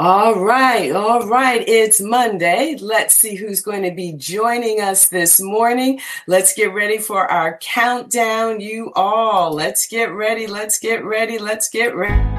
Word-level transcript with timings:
All 0.00 0.44
right, 0.44 0.92
all 0.92 1.26
right. 1.26 1.60
It's 1.66 2.00
Monday. 2.00 2.76
Let's 2.80 3.16
see 3.16 3.34
who's 3.34 3.62
going 3.62 3.82
to 3.82 3.90
be 3.90 4.12
joining 4.12 4.80
us 4.80 5.08
this 5.08 5.40
morning. 5.40 5.98
Let's 6.28 6.54
get 6.54 6.72
ready 6.72 6.98
for 6.98 7.28
our 7.28 7.58
countdown. 7.58 8.60
You 8.60 8.92
all, 8.94 9.52
let's 9.52 9.88
get 9.88 10.12
ready. 10.12 10.46
Let's 10.46 10.78
get 10.78 11.04
ready. 11.04 11.38
Let's 11.38 11.68
get 11.68 11.96
ready. 11.96 12.37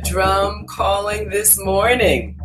Drum 0.00 0.66
calling 0.66 1.28
this 1.30 1.58
morning? 1.58 2.38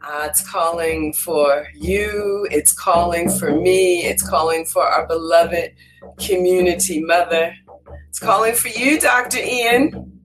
Uh, 0.00 0.26
it's 0.28 0.46
calling 0.48 1.12
for 1.14 1.66
you, 1.74 2.46
it's 2.50 2.72
calling 2.72 3.30
for 3.30 3.58
me, 3.58 4.04
it's 4.04 4.26
calling 4.28 4.64
for 4.66 4.82
our 4.82 5.06
beloved 5.06 5.74
community 6.18 7.00
mother. 7.02 7.54
It's 8.08 8.18
calling 8.18 8.54
for 8.54 8.68
you, 8.68 9.00
Dr. 9.00 9.38
Ian. 9.38 10.20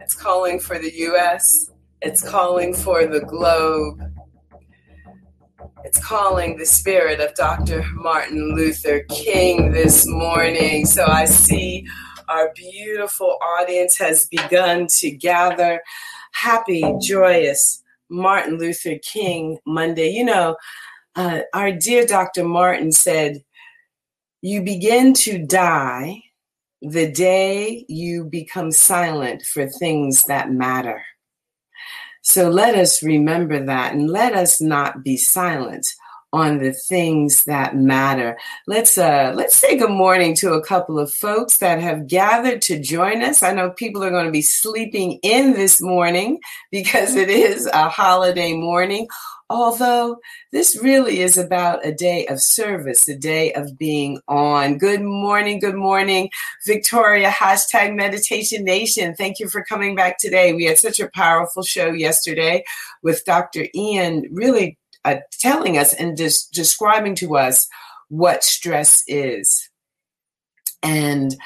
It's 0.00 0.14
calling 0.14 0.60
for 0.60 0.78
the 0.78 0.92
US. 1.08 1.70
It's 2.02 2.22
calling 2.22 2.74
for 2.74 3.06
the 3.06 3.20
globe. 3.20 4.00
It's 5.84 6.04
calling 6.04 6.56
the 6.56 6.66
spirit 6.66 7.20
of 7.20 7.34
Dr. 7.34 7.84
Martin 7.94 8.54
Luther 8.54 9.00
King 9.08 9.72
this 9.72 10.06
morning. 10.06 10.84
So 10.84 11.06
I 11.06 11.24
see 11.24 11.86
our 12.28 12.52
beautiful 12.54 13.38
audience 13.40 13.98
has 13.98 14.26
begun 14.28 14.86
to 14.98 15.10
gather. 15.10 15.82
Happy, 16.32 16.84
joyous 17.00 17.82
Martin 18.08 18.58
Luther 18.58 18.98
King 19.02 19.58
Monday. 19.66 20.10
You 20.10 20.24
know, 20.24 20.56
uh, 21.14 21.40
our 21.54 21.72
dear 21.72 22.06
Dr. 22.06 22.44
Martin 22.44 22.92
said, 22.92 23.42
You 24.42 24.62
begin 24.62 25.14
to 25.14 25.38
die 25.38 26.22
the 26.82 27.10
day 27.10 27.84
you 27.88 28.24
become 28.24 28.70
silent 28.70 29.42
for 29.42 29.66
things 29.66 30.24
that 30.24 30.50
matter. 30.50 31.02
So 32.22 32.50
let 32.50 32.74
us 32.74 33.02
remember 33.02 33.64
that 33.64 33.94
and 33.94 34.10
let 34.10 34.34
us 34.34 34.60
not 34.60 35.02
be 35.02 35.16
silent 35.16 35.86
on 36.32 36.58
the 36.58 36.72
things 36.72 37.44
that 37.44 37.76
matter. 37.76 38.36
Let's 38.66 38.98
uh 38.98 39.32
let's 39.34 39.56
say 39.56 39.76
good 39.76 39.90
morning 39.90 40.34
to 40.36 40.54
a 40.54 40.64
couple 40.64 40.98
of 40.98 41.12
folks 41.12 41.58
that 41.58 41.80
have 41.80 42.08
gathered 42.08 42.62
to 42.62 42.80
join 42.80 43.22
us. 43.22 43.42
I 43.42 43.52
know 43.52 43.70
people 43.70 44.02
are 44.02 44.10
going 44.10 44.26
to 44.26 44.32
be 44.32 44.42
sleeping 44.42 45.18
in 45.22 45.54
this 45.54 45.80
morning 45.80 46.38
because 46.70 47.14
it 47.14 47.30
is 47.30 47.66
a 47.66 47.88
holiday 47.88 48.52
morning. 48.54 49.08
Although 49.48 50.16
this 50.50 50.76
really 50.82 51.20
is 51.20 51.38
about 51.38 51.86
a 51.86 51.94
day 51.94 52.26
of 52.26 52.42
service, 52.42 53.06
a 53.08 53.16
day 53.16 53.52
of 53.52 53.78
being 53.78 54.20
on. 54.26 54.76
Good 54.76 55.02
morning, 55.02 55.60
good 55.60 55.76
morning, 55.76 56.30
Victoria, 56.66 57.30
hashtag 57.30 57.94
Meditation 57.94 58.64
Nation. 58.64 59.14
Thank 59.14 59.38
you 59.38 59.48
for 59.48 59.62
coming 59.62 59.94
back 59.94 60.18
today. 60.18 60.52
We 60.52 60.64
had 60.64 60.78
such 60.78 60.98
a 60.98 61.10
powerful 61.14 61.62
show 61.62 61.92
yesterday 61.92 62.64
with 63.04 63.24
Dr. 63.24 63.68
Ian, 63.72 64.24
really 64.32 64.78
uh, 65.06 65.20
telling 65.40 65.78
us 65.78 65.94
and 65.94 66.16
just 66.16 66.52
describing 66.52 67.14
to 67.14 67.36
us 67.36 67.66
what 68.08 68.42
stress 68.42 69.04
is. 69.06 69.70
And 70.82 71.36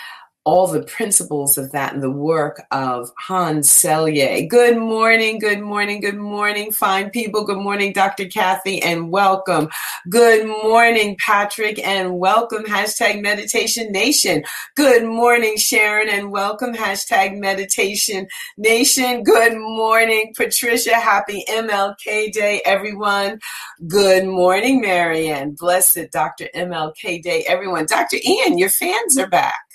all 0.51 0.67
the 0.67 0.83
principles 0.83 1.57
of 1.57 1.71
that 1.71 1.95
and 1.95 2.03
the 2.03 2.11
work 2.11 2.61
of 2.73 3.13
Hans 3.17 3.71
Selye. 3.71 4.49
Good 4.49 4.77
morning, 4.77 5.39
good 5.39 5.61
morning, 5.61 6.01
good 6.01 6.17
morning, 6.17 6.73
fine 6.73 7.11
people. 7.11 7.45
Good 7.45 7.61
morning, 7.61 7.93
Dr. 7.93 8.27
Kathy, 8.27 8.83
and 8.83 9.13
welcome. 9.13 9.69
Good 10.09 10.49
morning, 10.49 11.17
Patrick, 11.25 11.79
and 11.87 12.19
welcome. 12.19 12.65
Hashtag 12.65 13.23
Meditation 13.23 13.93
Nation. 13.93 14.43
Good 14.75 15.05
morning, 15.05 15.57
Sharon, 15.57 16.09
and 16.09 16.33
welcome. 16.33 16.75
Hashtag 16.75 17.39
Meditation 17.39 18.27
Nation. 18.59 19.23
Good 19.23 19.57
morning, 19.57 20.33
Patricia. 20.37 20.97
Happy 20.97 21.45
MLK 21.49 22.33
Day, 22.33 22.61
everyone. 22.65 23.39
Good 23.87 24.27
morning, 24.27 24.81
Marianne. 24.81 25.55
Blessed 25.57 26.11
Dr. 26.13 26.49
MLK 26.57 27.23
Day, 27.23 27.45
everyone. 27.47 27.87
Dr. 27.87 28.17
Ian, 28.27 28.59
your 28.59 28.71
fans 28.71 29.17
are 29.17 29.29
back. 29.29 29.70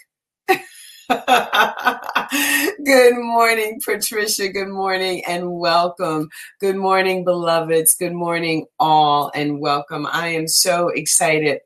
Good 2.83 3.17
morning, 3.17 3.79
Patricia. 3.85 4.49
Good 4.49 4.69
morning 4.69 5.23
and 5.27 5.51
welcome. 5.51 6.29
Good 6.59 6.77
morning, 6.77 7.23
beloveds. 7.23 7.95
Good 7.95 8.13
morning, 8.13 8.65
all, 8.79 9.31
and 9.35 9.59
welcome. 9.59 10.07
I 10.11 10.29
am 10.29 10.47
so 10.47 10.87
excited 10.87 11.59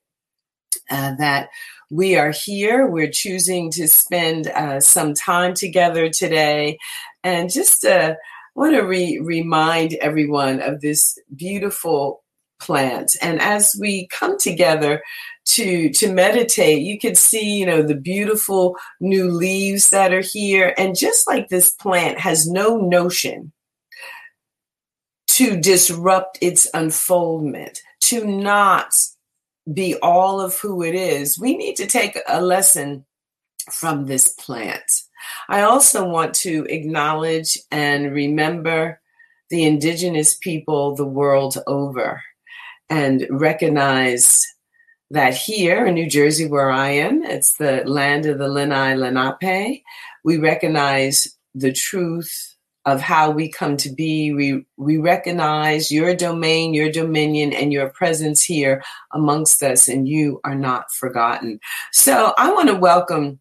uh, 0.89 1.15
that 1.19 1.49
we 1.89 2.17
are 2.17 2.31
here. 2.31 2.85
We're 2.87 3.11
choosing 3.11 3.71
to 3.71 3.87
spend 3.87 4.47
uh, 4.47 4.81
some 4.81 5.13
time 5.13 5.53
together 5.53 6.09
today 6.09 6.77
and 7.23 7.49
just 7.49 7.85
uh, 7.85 8.15
want 8.55 8.75
to 8.75 8.81
re- 8.81 9.21
remind 9.23 9.93
everyone 9.95 10.61
of 10.61 10.81
this 10.81 11.17
beautiful 11.33 12.23
plant. 12.59 13.09
And 13.21 13.39
as 13.39 13.71
we 13.79 14.07
come 14.07 14.37
together 14.37 15.01
to 15.53 15.89
to 15.89 16.11
meditate. 16.11 16.81
You 16.81 16.99
can 16.99 17.15
see 17.15 17.57
you 17.57 17.65
know 17.65 17.81
the 17.81 17.95
beautiful 17.95 18.75
new 18.99 19.29
leaves 19.29 19.89
that 19.89 20.13
are 20.13 20.21
here. 20.21 20.73
And 20.77 20.97
just 20.97 21.27
like 21.27 21.49
this 21.49 21.71
plant 21.71 22.19
has 22.19 22.47
no 22.47 22.77
notion 22.77 23.51
to 25.27 25.57
disrupt 25.57 26.37
its 26.41 26.67
unfoldment 26.73 27.81
to 28.01 28.25
not 28.25 28.91
be 29.71 29.95
all 30.01 30.41
of 30.41 30.57
who 30.57 30.81
it 30.83 30.95
is 30.95 31.37
we 31.39 31.55
need 31.55 31.75
to 31.75 31.85
take 31.85 32.17
a 32.27 32.41
lesson 32.41 33.05
from 33.71 34.05
this 34.05 34.29
plant. 34.29 34.83
I 35.47 35.61
also 35.61 36.07
want 36.07 36.33
to 36.35 36.65
acknowledge 36.69 37.57
and 37.71 38.11
remember 38.11 38.99
the 39.49 39.63
indigenous 39.63 40.35
people 40.37 40.95
the 40.95 41.05
world 41.05 41.57
over 41.67 42.21
and 42.89 43.25
recognize 43.29 44.41
that 45.11 45.35
here 45.35 45.85
in 45.85 45.95
New 45.95 46.09
Jersey, 46.09 46.47
where 46.47 46.71
I 46.71 46.89
am, 46.89 47.23
it's 47.23 47.57
the 47.57 47.83
land 47.85 48.25
of 48.25 48.37
the 48.37 48.47
Lenni 48.47 48.95
Lenape. 48.97 49.83
We 50.23 50.37
recognize 50.37 51.35
the 51.55 51.73
truth 51.73 52.55
of 52.85 53.01
how 53.01 53.29
we 53.31 53.49
come 53.49 53.75
to 53.77 53.89
be. 53.89 54.33
We, 54.33 54.65
we 54.77 54.97
recognize 54.97 55.91
your 55.91 56.15
domain, 56.15 56.73
your 56.73 56.91
dominion, 56.91 57.53
and 57.53 57.73
your 57.73 57.89
presence 57.89 58.43
here 58.43 58.83
amongst 59.13 59.63
us, 59.63 59.87
and 59.87 60.07
you 60.07 60.39
are 60.43 60.55
not 60.55 60.91
forgotten. 60.91 61.59
So 61.91 62.33
I 62.37 62.51
want 62.53 62.69
to 62.69 62.75
welcome 62.75 63.39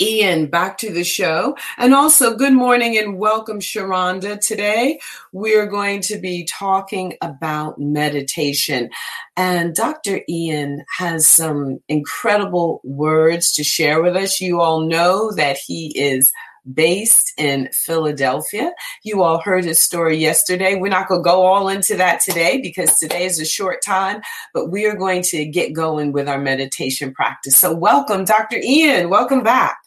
Ian 0.00 0.46
back 0.46 0.78
to 0.78 0.92
the 0.92 1.04
show. 1.04 1.56
And 1.78 1.94
also, 1.94 2.36
good 2.36 2.52
morning 2.52 2.98
and 2.98 3.18
welcome, 3.18 3.60
Sharonda. 3.60 4.40
Today, 4.40 4.98
we're 5.32 5.66
going 5.66 6.00
to 6.02 6.18
be 6.18 6.44
talking 6.44 7.14
about 7.20 7.78
meditation. 7.78 8.90
And 9.36 9.74
Dr. 9.74 10.20
Ian 10.28 10.84
has 10.98 11.26
some 11.26 11.80
incredible 11.88 12.80
words 12.84 13.52
to 13.52 13.64
share 13.64 14.02
with 14.02 14.16
us. 14.16 14.40
You 14.40 14.60
all 14.60 14.80
know 14.80 15.30
that 15.32 15.58
he 15.58 15.96
is 15.98 16.32
based 16.72 17.32
in 17.36 17.68
Philadelphia. 17.72 18.72
You 19.02 19.22
all 19.22 19.40
heard 19.40 19.64
his 19.64 19.80
story 19.80 20.16
yesterday. 20.16 20.76
We're 20.76 20.88
not 20.90 21.08
going 21.08 21.20
to 21.22 21.28
go 21.28 21.44
all 21.44 21.68
into 21.68 21.96
that 21.96 22.20
today 22.20 22.60
because 22.60 22.96
today 22.98 23.24
is 23.24 23.40
a 23.40 23.44
short 23.44 23.82
time, 23.84 24.20
but 24.54 24.70
we 24.70 24.86
are 24.86 24.96
going 24.96 25.22
to 25.24 25.44
get 25.44 25.72
going 25.72 26.12
with 26.12 26.28
our 26.28 26.38
meditation 26.38 27.12
practice. 27.12 27.56
So, 27.56 27.74
welcome, 27.74 28.24
Dr. 28.24 28.58
Ian. 28.62 29.10
Welcome 29.10 29.42
back. 29.42 29.81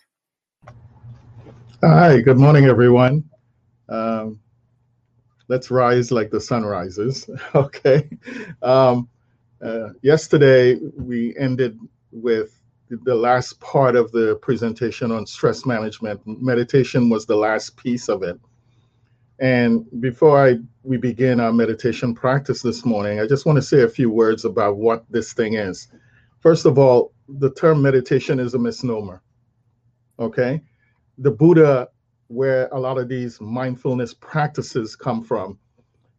Hi, 1.87 2.19
good 2.19 2.39
morning, 2.39 2.65
everyone. 2.65 3.23
Um, 3.89 4.39
let's 5.49 5.69
rise 5.69 6.11
like 6.11 6.31
the 6.31 6.41
sun 6.41 6.65
rises. 6.65 7.29
okay. 7.55 8.09
Um, 8.63 9.07
uh, 9.63 9.89
yesterday, 10.01 10.79
we 10.97 11.37
ended 11.37 11.79
with 12.11 12.59
the 12.89 13.13
last 13.13 13.59
part 13.59 13.95
of 13.95 14.11
the 14.11 14.37
presentation 14.37 15.11
on 15.11 15.27
stress 15.27 15.67
management. 15.67 16.21
Meditation 16.25 17.07
was 17.07 17.27
the 17.27 17.35
last 17.35 17.77
piece 17.77 18.09
of 18.09 18.23
it. 18.23 18.39
And 19.37 19.85
before 20.01 20.43
I 20.43 20.57
we 20.81 20.97
begin 20.97 21.39
our 21.39 21.53
meditation 21.53 22.15
practice 22.15 22.63
this 22.63 22.83
morning, 22.83 23.19
I 23.19 23.27
just 23.27 23.45
want 23.45 23.57
to 23.57 23.61
say 23.61 23.83
a 23.83 23.87
few 23.87 24.09
words 24.09 24.43
about 24.43 24.77
what 24.77 25.05
this 25.11 25.33
thing 25.33 25.53
is. 25.53 25.89
First 26.39 26.65
of 26.65 26.79
all, 26.79 27.13
the 27.29 27.51
term 27.51 27.79
meditation 27.79 28.39
is 28.39 28.55
a 28.55 28.59
misnomer. 28.59 29.21
Okay? 30.17 30.63
The 31.17 31.31
Buddha, 31.31 31.89
where 32.27 32.67
a 32.71 32.79
lot 32.79 32.97
of 32.97 33.07
these 33.07 33.39
mindfulness 33.39 34.13
practices 34.13 34.95
come 34.95 35.23
from, 35.23 35.57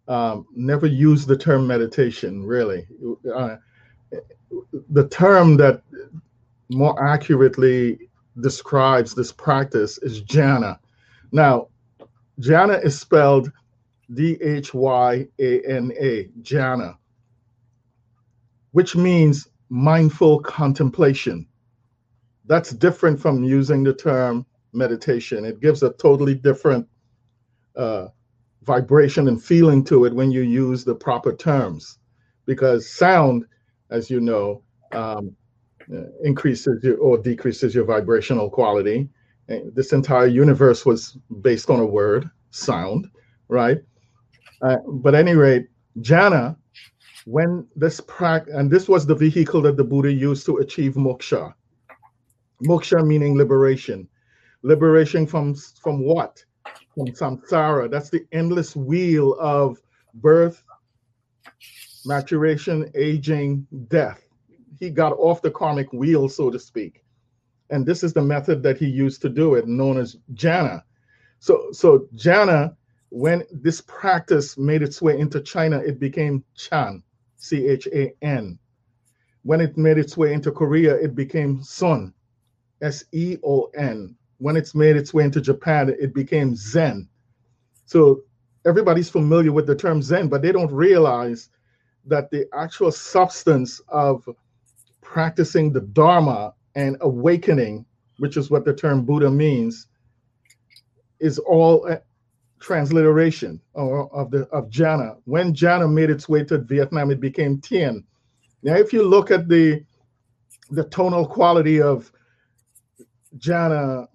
um, 0.09 0.47
never 0.55 0.87
used 0.87 1.29
the 1.29 1.37
term 1.37 1.67
meditation, 1.67 2.45
really. 2.45 2.87
Uh, 3.35 3.57
the 4.91 5.09
term 5.09 5.57
that 5.57 5.83
more 6.71 7.03
accurately 7.05 8.09
describes 8.41 9.15
this 9.15 9.33
practice 9.33 9.99
is 9.99 10.23
dhyana. 10.23 10.79
Now, 11.33 11.69
dhyana 12.41 12.85
is 12.85 12.99
spelled 12.99 13.51
D 14.15 14.39
H 14.41 14.73
Y 14.73 15.27
A 15.41 15.61
N 15.63 15.93
A, 15.99 16.29
dhyana, 16.43 16.97
which 18.73 18.95
means 18.95 19.49
mindful 19.69 20.41
contemplation. 20.41 21.47
That's 22.47 22.71
different 22.71 23.21
from 23.21 23.43
using 23.43 23.83
the 23.83 23.93
term 23.93 24.47
meditation. 24.77 25.45
It 25.45 25.61
gives 25.61 25.83
a 25.83 25.93
totally 25.95 26.35
different 26.35 26.87
uh, 27.77 28.09
vibration 28.63 29.29
and 29.29 29.43
feeling 29.43 29.85
to 29.85 30.05
it 30.05 30.15
when 30.15 30.31
you 30.31 30.43
use 30.43 30.85
the 30.85 30.95
proper 30.95 31.35
terms, 31.35 31.99
because 32.47 32.91
sound, 32.91 33.45
as 33.91 34.11
you 34.11 34.21
know, 34.21 34.63
um, 34.93 35.35
uh, 35.93 36.03
increases 36.25 36.83
your, 36.83 36.99
or 36.99 37.17
decreases 37.19 37.75
your 37.75 37.85
vibrational 37.85 38.51
quality. 38.51 39.09
And 39.49 39.75
this 39.75 39.93
entire 39.93 40.27
universe 40.27 40.85
was 40.85 41.17
based 41.41 41.71
on 41.71 41.81
a 41.81 41.87
word, 41.87 42.29
sound, 42.51 43.07
right? 43.49 43.79
Uh, 44.63 44.79
but 44.89 45.15
any 45.15 45.35
rate, 45.35 45.69
dhyana, 46.01 46.57
when 47.27 47.67
this 47.77 48.01
practice, 48.01 48.55
and 48.55 48.71
this 48.71 48.89
was 48.89 49.07
the 49.07 49.15
vehicle 49.15 49.61
that 49.63 49.77
the 49.77 49.85
Buddha 49.85 50.13
used 50.13 50.47
to 50.47 50.57
achieve 50.59 50.95
moksha. 50.95 51.53
Moksha 52.65 53.07
meaning 53.07 53.37
liberation. 53.37 54.09
Liberation 54.63 55.27
from 55.27 55.55
from 55.55 56.03
what? 56.03 56.45
From 56.95 57.07
samsara. 57.09 57.91
That's 57.91 58.11
the 58.11 58.25
endless 58.33 58.75
wheel 58.75 59.35
of 59.39 59.81
birth, 60.15 60.63
maturation, 62.05 62.91
aging, 62.95 63.67
death 63.89 64.27
he 64.79 64.91
got 64.91 65.13
off 65.13 65.43
the 65.43 65.51
karmic 65.51 65.93
wheel, 65.93 66.29
so 66.29 66.51
to 66.51 66.59
speak. 66.59 67.03
And 67.71 67.85
this 67.85 68.05
is 68.05 68.13
the 68.13 68.23
method 68.23 68.63
that 68.63 68.79
he 68.79 68.87
used 68.87 69.23
to 69.23 69.29
do 69.29 69.55
it, 69.55 69.67
known 69.67 69.99
as 69.99 70.17
dhyana. 70.35 70.83
So, 71.39 71.69
so 71.73 72.09
dhyana, 72.15 72.77
when 73.11 73.45
this 73.51 73.81
practice 73.81 74.57
made 74.57 74.83
its 74.83 75.03
way 75.03 75.19
into 75.19 75.41
China, 75.41 75.79
it 75.79 75.99
became 75.99 76.45
Chan, 76.55 77.03
C 77.37 77.67
H 77.67 77.89
A 77.93 78.13
N. 78.23 78.59
When 79.43 79.61
it 79.61 79.77
made 79.77 79.99
its 79.99 80.17
way 80.17 80.33
into 80.33 80.51
Korea, 80.51 80.95
it 80.95 81.15
became 81.15 81.61
Seon, 81.61 82.13
S 82.83 83.05
E 83.13 83.37
O 83.45 83.71
N. 83.77 84.17
When 84.39 84.57
it's 84.57 84.75
made 84.75 84.97
its 84.97 85.15
way 85.15 85.25
into 85.25 85.41
Japan, 85.41 85.95
it 85.99 86.15
became 86.15 86.55
Zen. 86.55 87.09
So 87.87 88.23
everybody's 88.67 89.09
familiar 89.09 89.53
with 89.53 89.67
the 89.67 89.77
term 89.77 90.03
Zen, 90.03 90.29
but 90.29 90.43
they 90.43 90.53
don't 90.53 90.73
realize 90.73 91.49
that 92.05 92.31
the 92.31 92.47
actual 92.53 92.93
substance 92.93 93.81
of 93.89 94.29
practicing 95.01 95.73
the 95.73 95.81
Dharma 95.81 96.53
and 96.75 96.97
awakening, 97.01 97.87
which 98.19 98.37
is 98.37 98.51
what 98.51 98.65
the 98.65 98.75
term 98.75 99.05
Buddha 99.05 99.31
means, 99.31 99.87
is 101.21 101.39
all 101.39 101.89
transliteration 102.61 103.61
of 103.75 104.31
the 104.31 104.49
of 104.53 104.71
dhyana. 104.71 105.17
When 105.25 105.55
dhyana 105.55 105.93
made 105.93 106.11
its 106.11 106.29
way 106.29 106.45
to 106.45 106.59
Vietnam, 106.59 107.11
it 107.11 107.21
became 107.21 107.61
tien. 107.61 108.05
Now, 108.63 108.75
if 108.75 108.93
you 108.93 109.03
look 109.03 109.31
at 109.31 109.49
the 109.49 109.85
the 110.71 110.85
tonal 110.85 111.27
quality 111.27 111.81
of 111.81 112.11
dhyana, 113.39 114.09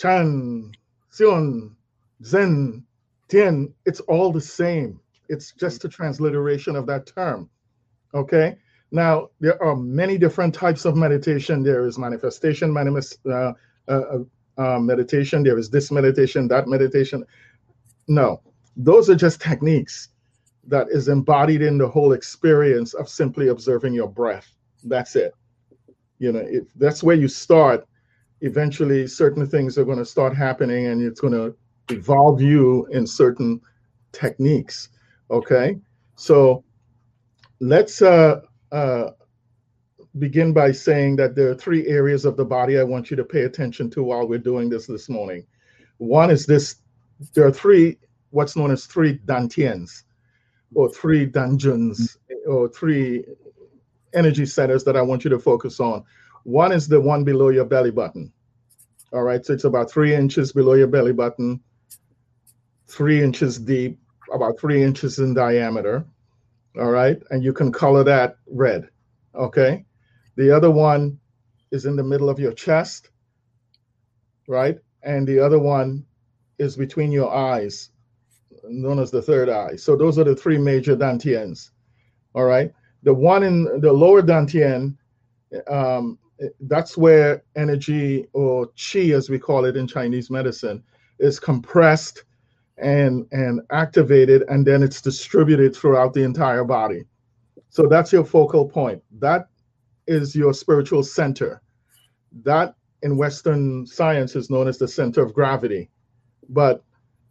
chan, 0.00 0.72
seon, 1.12 1.74
zen, 2.24 2.84
tien, 3.28 3.74
it's 3.84 4.00
all 4.00 4.32
the 4.32 4.40
same. 4.40 4.98
It's 5.28 5.52
just 5.52 5.84
a 5.84 5.88
transliteration 5.88 6.74
of 6.74 6.86
that 6.86 7.06
term. 7.06 7.50
Okay. 8.14 8.56
Now, 8.92 9.28
there 9.38 9.62
are 9.62 9.76
many 9.76 10.18
different 10.18 10.54
types 10.54 10.84
of 10.84 10.96
meditation. 10.96 11.62
There 11.62 11.86
is 11.86 11.98
manifestation 11.98 12.72
manifest, 12.72 13.18
uh, 13.26 13.52
uh, 13.86 14.18
uh, 14.58 14.78
meditation. 14.80 15.44
There 15.44 15.58
is 15.58 15.70
this 15.70 15.92
meditation, 15.92 16.48
that 16.48 16.66
meditation. 16.66 17.24
No, 18.08 18.40
those 18.76 19.08
are 19.08 19.14
just 19.14 19.40
techniques 19.40 20.08
that 20.66 20.88
is 20.90 21.08
embodied 21.08 21.62
in 21.62 21.78
the 21.78 21.88
whole 21.88 22.12
experience 22.12 22.94
of 22.94 23.08
simply 23.08 23.48
observing 23.48 23.94
your 23.94 24.08
breath. 24.08 24.48
That's 24.82 25.14
it. 25.14 25.34
You 26.18 26.32
know, 26.32 26.44
if 26.44 26.64
that's 26.74 27.02
where 27.02 27.16
you 27.16 27.28
start, 27.28 27.86
eventually 28.40 29.06
certain 29.06 29.46
things 29.46 29.76
are 29.76 29.84
going 29.84 29.98
to 29.98 30.04
start 30.04 30.34
happening 30.34 30.86
and 30.86 31.02
it's 31.02 31.20
going 31.20 31.32
to 31.32 31.54
evolve 31.94 32.40
you 32.40 32.86
in 32.92 33.06
certain 33.06 33.60
techniques. 34.12 34.88
Okay. 35.30 35.78
So 36.16 36.64
let's 37.60 38.02
uh 38.02 38.40
uh, 38.72 39.10
begin 40.18 40.52
by 40.52 40.72
saying 40.72 41.16
that 41.16 41.34
there 41.34 41.50
are 41.50 41.54
three 41.54 41.86
areas 41.86 42.24
of 42.24 42.36
the 42.36 42.44
body 42.44 42.78
I 42.78 42.82
want 42.82 43.10
you 43.10 43.16
to 43.16 43.24
pay 43.24 43.42
attention 43.42 43.90
to 43.90 44.02
while 44.02 44.26
we're 44.26 44.38
doing 44.38 44.68
this 44.68 44.86
this 44.86 45.08
morning. 45.08 45.46
One 45.98 46.30
is 46.30 46.46
this 46.46 46.76
there 47.34 47.46
are 47.46 47.52
three, 47.52 47.98
what's 48.30 48.56
known 48.56 48.70
as 48.70 48.86
three 48.86 49.18
dantians, 49.18 50.04
or 50.74 50.88
three 50.88 51.26
dungeons, 51.26 52.16
or 52.46 52.68
three 52.68 53.24
energy 54.14 54.46
centers 54.46 54.84
that 54.84 54.96
I 54.96 55.02
want 55.02 55.24
you 55.24 55.30
to 55.30 55.38
focus 55.38 55.80
on. 55.80 56.04
One 56.44 56.72
is 56.72 56.88
the 56.88 57.00
one 57.00 57.24
below 57.24 57.48
your 57.48 57.64
belly 57.64 57.90
button. 57.90 58.32
All 59.12 59.22
right, 59.22 59.44
so 59.44 59.52
it's 59.52 59.64
about 59.64 59.90
three 59.90 60.14
inches 60.14 60.52
below 60.52 60.74
your 60.74 60.86
belly 60.86 61.12
button, 61.12 61.60
three 62.86 63.22
inches 63.22 63.58
deep, 63.58 63.98
about 64.32 64.58
three 64.60 64.82
inches 64.82 65.18
in 65.18 65.34
diameter. 65.34 66.06
All 66.78 66.90
right 66.90 67.20
and 67.30 67.42
you 67.42 67.52
can 67.52 67.72
color 67.72 68.04
that 68.04 68.36
red 68.46 68.88
okay? 69.34 69.84
The 70.36 70.54
other 70.54 70.70
one 70.70 71.18
is 71.72 71.84
in 71.84 71.96
the 71.96 72.04
middle 72.04 72.30
of 72.30 72.38
your 72.38 72.52
chest 72.52 73.10
right? 74.46 74.78
And 75.02 75.26
the 75.26 75.38
other 75.38 75.58
one 75.58 76.04
is 76.58 76.76
between 76.76 77.12
your 77.12 77.32
eyes 77.32 77.90
known 78.64 78.98
as 78.98 79.10
the 79.10 79.22
third 79.22 79.48
eye. 79.48 79.76
So 79.76 79.96
those 79.96 80.18
are 80.18 80.24
the 80.24 80.36
three 80.36 80.58
major 80.58 80.96
dantians 80.96 81.70
all 82.34 82.44
right? 82.44 82.72
The 83.02 83.14
one 83.14 83.42
in 83.42 83.80
the 83.80 83.92
lower 83.92 84.22
dantian 84.22 84.96
um, 85.66 86.18
that's 86.60 86.96
where 86.96 87.42
energy 87.56 88.26
or 88.32 88.66
chi 88.68 89.10
as 89.10 89.28
we 89.28 89.38
call 89.38 89.64
it 89.64 89.76
in 89.76 89.86
chinese 89.86 90.30
medicine 90.30 90.82
is 91.18 91.38
compressed 91.38 92.24
and 92.80 93.26
and 93.30 93.60
activated 93.70 94.42
and 94.48 94.66
then 94.66 94.82
it's 94.82 95.00
distributed 95.00 95.76
throughout 95.76 96.14
the 96.14 96.24
entire 96.24 96.64
body. 96.64 97.04
So 97.68 97.86
that's 97.86 98.12
your 98.12 98.24
focal 98.24 98.66
point. 98.66 99.02
That 99.18 99.48
is 100.06 100.34
your 100.34 100.52
spiritual 100.52 101.04
center. 101.04 101.62
That 102.42 102.74
in 103.02 103.16
western 103.16 103.86
science 103.86 104.34
is 104.34 104.50
known 104.50 104.66
as 104.66 104.78
the 104.78 104.88
center 104.88 105.22
of 105.22 105.34
gravity. 105.34 105.90
But 106.48 106.82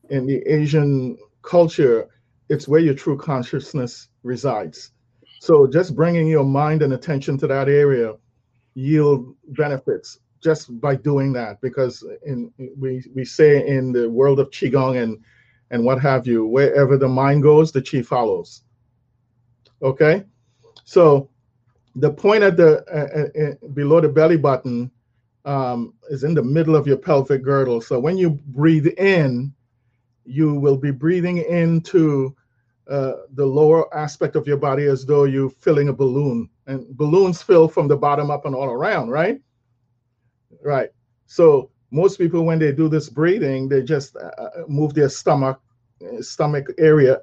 in 0.09 0.25
the 0.25 0.41
asian 0.47 1.17
culture 1.41 2.07
it's 2.49 2.67
where 2.67 2.79
your 2.79 2.95
true 2.95 3.15
consciousness 3.15 4.07
resides. 4.23 4.91
So 5.39 5.67
just 5.67 5.95
bringing 5.95 6.27
your 6.27 6.43
mind 6.43 6.81
and 6.81 6.93
attention 6.93 7.37
to 7.39 7.47
that 7.47 7.69
area 7.69 8.13
yield 8.79 9.35
benefits 9.49 10.19
just 10.41 10.79
by 10.79 10.95
doing 10.95 11.33
that 11.33 11.59
because 11.61 12.03
in 12.25 12.51
we 12.77 13.03
we 13.13 13.25
say 13.25 13.67
in 13.67 13.91
the 13.91 14.09
world 14.09 14.39
of 14.39 14.49
qigong 14.51 15.01
and 15.01 15.19
and 15.71 15.83
what 15.83 16.01
have 16.01 16.25
you. 16.25 16.45
Wherever 16.45 16.97
the 16.97 17.07
mind 17.07 17.43
goes, 17.43 17.71
the 17.71 17.81
chi 17.81 18.01
follows. 18.01 18.63
Okay, 19.81 20.23
so 20.83 21.29
the 21.95 22.11
point 22.11 22.43
at 22.43 22.57
the 22.57 22.83
uh, 22.91 23.19
uh, 23.19 23.43
uh, 23.43 23.67
below 23.73 24.01
the 24.01 24.09
belly 24.09 24.37
button 24.37 24.89
um, 25.45 25.93
is 26.09 26.23
in 26.23 26.33
the 26.33 26.43
middle 26.43 26.75
of 26.75 26.87
your 26.87 26.97
pelvic 26.97 27.43
girdle. 27.43 27.81
So 27.81 27.99
when 27.99 28.17
you 28.17 28.31
breathe 28.47 28.87
in, 28.97 29.53
you 30.25 30.53
will 30.53 30.77
be 30.77 30.91
breathing 30.91 31.37
into 31.37 32.35
uh, 32.89 33.13
the 33.33 33.45
lower 33.45 33.93
aspect 33.95 34.35
of 34.35 34.47
your 34.47 34.57
body 34.57 34.85
as 34.85 35.05
though 35.05 35.25
you're 35.25 35.49
filling 35.49 35.89
a 35.89 35.93
balloon. 35.93 36.49
And 36.67 36.87
balloons 36.97 37.41
fill 37.41 37.67
from 37.67 37.87
the 37.87 37.97
bottom 37.97 38.31
up 38.31 38.45
and 38.45 38.55
all 38.55 38.69
around, 38.69 39.09
right? 39.09 39.39
Right. 40.63 40.89
So 41.27 41.71
most 41.91 42.17
people, 42.17 42.43
when 42.43 42.59
they 42.59 42.71
do 42.71 42.89
this 42.89 43.09
breathing, 43.09 43.69
they 43.69 43.83
just 43.83 44.15
uh, 44.15 44.31
uh 44.41 44.63
move 44.67 44.93
their 44.93 45.09
stomach 45.09 45.61
stomach 46.21 46.67
area 46.77 47.21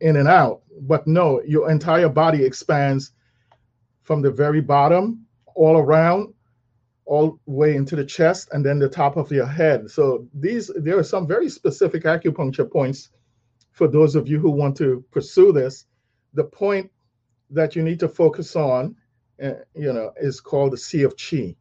in 0.00 0.16
and 0.16 0.28
out. 0.28 0.62
But 0.80 1.06
no, 1.06 1.42
your 1.46 1.70
entire 1.70 2.08
body 2.08 2.44
expands 2.44 3.12
from 4.02 4.22
the 4.22 4.30
very 4.30 4.60
bottom 4.60 5.26
all 5.54 5.76
around 5.76 6.32
all 7.04 7.38
way 7.46 7.74
into 7.74 7.96
the 7.96 8.04
chest 8.04 8.48
and 8.52 8.64
then 8.64 8.78
the 8.78 8.88
top 8.88 9.16
of 9.16 9.30
your 9.30 9.46
head. 9.46 9.90
So 9.90 10.26
these 10.32 10.70
there 10.76 10.98
are 10.98 11.04
some 11.04 11.26
very 11.26 11.48
specific 11.48 12.04
acupuncture 12.04 12.70
points 12.70 13.10
for 13.72 13.88
those 13.88 14.14
of 14.14 14.28
you 14.28 14.38
who 14.38 14.50
want 14.50 14.76
to 14.76 15.04
pursue 15.10 15.52
this. 15.52 15.86
The 16.34 16.44
point 16.44 16.90
that 17.50 17.74
you 17.74 17.82
need 17.82 18.00
to 18.00 18.08
focus 18.08 18.56
on, 18.56 18.96
uh, 19.42 19.54
you 19.74 19.92
know, 19.92 20.12
is 20.16 20.40
called 20.40 20.72
the 20.72 20.78
Sea 20.78 21.02
of 21.02 21.14
Chi. 21.16 21.56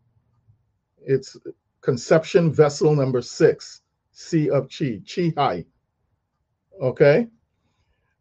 It's 1.03 1.35
conception 1.81 2.53
vessel 2.53 2.95
number 2.95 3.21
six, 3.21 3.81
Sea 4.11 4.49
of 4.49 4.69
Chi, 4.69 5.01
Chi 5.07 5.33
Hai. 5.35 5.65
Okay. 6.81 7.27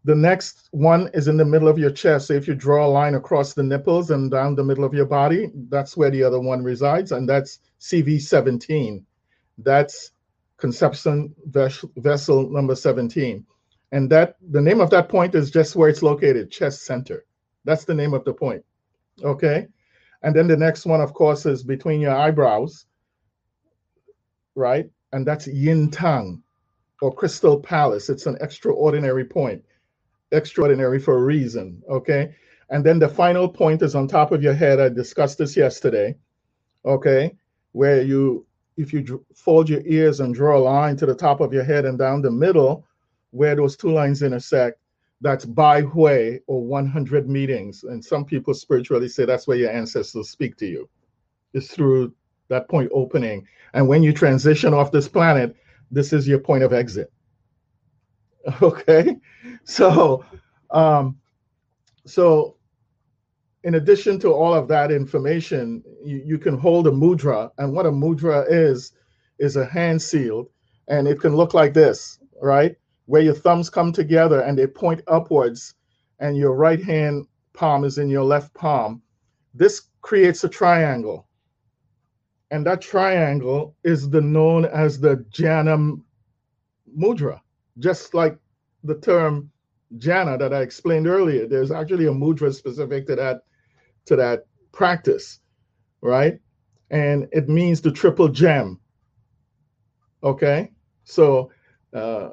The 0.05 0.15
next 0.15 0.69
one 0.71 1.11
is 1.13 1.29
in 1.29 1.37
the 1.37 1.45
middle 1.45 1.69
of 1.69 1.79
your 1.79 1.91
chest. 1.91 2.29
So 2.29 2.33
if 2.33 2.49
you 2.49 2.55
draw 2.55 2.87
a 2.87 2.89
line 2.89 3.17
across 3.17 3.53
the 3.53 3.63
nipples 3.63 4.11
and 4.11 4.31
down 4.31 4.55
the 4.55 4.65
middle 4.65 4.85
of 4.85 4.95
your 4.95 5.05
body, 5.05 5.51
that's 5.69 5.95
where 5.95 6.11
the 6.11 6.23
other 6.23 6.41
one 6.41 6.65
resides, 6.65 7.13
and 7.13 7.29
that's 7.29 7.59
CV17. 7.81 9.05
That's 9.59 10.13
conception 10.57 11.35
vessel 11.47 12.51
number 12.51 12.75
17. 12.75 13.45
And 13.93 14.11
that 14.11 14.37
the 14.51 14.61
name 14.61 14.81
of 14.81 14.91
that 14.91 15.09
point 15.09 15.35
is 15.35 15.51
just 15.51 15.77
where 15.77 15.89
it's 15.89 16.03
located, 16.03 16.51
chest 16.51 16.85
center. 16.85 17.25
That's 17.65 17.85
the 17.85 17.95
name 17.95 18.15
of 18.15 18.25
the 18.25 18.33
point. 18.33 18.65
Okay. 19.23 19.67
And 20.23 20.35
then 20.35 20.47
the 20.47 20.57
next 20.57 20.87
one, 20.87 21.01
of 21.01 21.13
course, 21.13 21.47
is 21.47 21.63
between 21.63 22.01
your 22.01 22.15
eyebrows, 22.15 22.87
right? 24.55 24.89
And 25.13 25.27
that's 25.27 25.47
yin 25.47 25.91
tang 25.91 26.43
or 27.01 27.13
crystal 27.13 27.59
palace. 27.59 28.09
It's 28.11 28.27
an 28.27 28.37
extraordinary 28.41 29.25
point 29.25 29.65
extraordinary 30.33 30.99
for 30.99 31.17
a 31.17 31.23
reason. 31.23 31.83
Okay. 31.89 32.35
And 32.71 32.85
then 32.85 32.99
the 32.99 33.09
final 33.09 33.49
point 33.49 33.83
is 33.83 33.95
on 33.95 34.07
top 34.07 34.33
of 34.33 34.43
your 34.43 34.55
head. 34.55 34.81
I 34.81 34.89
discussed 34.89 35.39
this 35.39 35.57
yesterday. 35.57 36.17
Okay. 36.85 37.37
Where 37.73 38.03
you, 38.03 38.47
if 38.77 38.93
you 38.93 39.25
fold 39.35 39.69
your 39.69 39.83
ears 39.85 40.21
and 40.21 40.35
draw 40.35 40.57
a 40.57 40.61
line 40.61 40.97
to 40.97 41.07
the 41.07 41.15
top 41.15 41.41
of 41.41 41.53
your 41.53 41.65
head 41.65 41.85
and 41.85 41.99
down 41.99 42.23
the 42.23 42.31
middle, 42.31 42.87
where 43.31 43.55
those 43.55 43.77
two 43.77 43.93
lines 43.93 44.23
intersect, 44.23 44.79
that's 45.21 45.45
Bai 45.45 45.83
Hui 45.83 46.39
or 46.47 46.65
100 46.65 47.29
meetings. 47.29 47.85
And 47.85 48.05
some 48.05 48.25
people 48.25 48.55
spiritually 48.55 49.09
say 49.09 49.25
that's 49.25 49.47
where 49.47 49.57
your 49.57 49.71
ancestors 49.71 50.31
speak 50.31 50.57
to 50.57 50.67
you. 50.67 50.89
It's 51.53 51.73
through 51.73 52.15
that 52.49 52.69
point 52.69 52.91
opening. 52.93 53.47
And 53.75 53.87
when 53.87 54.03
you 54.03 54.13
transition 54.13 54.75
off 54.75 54.93
this 54.93 55.09
planet, 55.09 55.55
this 55.91 56.13
is 56.13 56.27
your 56.27 56.39
point 56.39 56.65
of 56.65 56.73
exit. 56.73 57.13
Okay, 58.63 59.19
so 59.65 60.25
um, 60.71 61.19
so 62.07 62.57
in 63.65 63.75
addition 63.75 64.19
to 64.21 64.33
all 64.33 64.55
of 64.55 64.67
that 64.69 64.91
information, 64.91 65.85
you, 66.03 66.23
you 66.25 66.39
can 66.39 66.57
hold 66.57 66.87
a 66.87 66.91
mudra, 66.91 67.51
and 67.59 67.73
what 67.73 67.85
a 67.85 67.91
mudra 67.91 68.47
is 68.49 68.93
is 69.39 69.57
a 69.57 69.65
hand 69.67 70.01
sealed, 70.01 70.49
and 70.89 71.07
it 71.07 71.21
can 71.21 71.37
look 71.37 71.53
like 71.53 71.75
this, 71.75 72.19
right? 72.41 72.77
Where 73.11 73.23
your 73.23 73.35
thumbs 73.35 73.69
come 73.69 73.93
together 73.93 74.41
and 74.41 74.57
they 74.57 74.67
point 74.67 75.03
upwards, 75.07 75.75
and 76.21 76.37
your 76.37 76.55
right 76.55 76.83
hand 76.83 77.27
palm 77.53 77.85
is 77.85 77.99
in 77.99 78.09
your 78.09 78.25
left 78.25 78.55
palm. 78.55 79.03
This 79.55 79.83
creates 80.01 80.45
a 80.45 80.49
triangle. 80.49 81.27
And 82.53 82.65
that 82.67 82.81
triangle 82.81 83.75
is 83.85 84.09
the 84.09 84.21
known 84.21 84.65
as 84.65 85.01
the 85.01 85.17
Dhyana 85.37 86.01
mudra 86.99 87.41
just 87.81 88.15
like 88.15 88.37
the 88.85 88.95
term 88.95 89.51
dhyana 89.99 90.39
that 90.39 90.53
I 90.55 90.61
explained 90.61 91.07
earlier, 91.07 91.47
there's 91.47 91.71
actually 91.71 92.07
a 92.07 92.13
mudra 92.13 92.55
specific 92.55 93.07
to 93.09 93.17
that 93.17 93.43
to 94.07 94.17
that 94.17 94.47
practice, 94.73 95.41
right? 96.01 96.39
And 96.91 97.29
it 97.33 97.49
means 97.49 97.81
the 97.81 97.91
triple 97.91 98.29
gem. 98.29 98.79
Okay, 100.23 100.71
so 101.05 101.51
uh, 101.93 102.31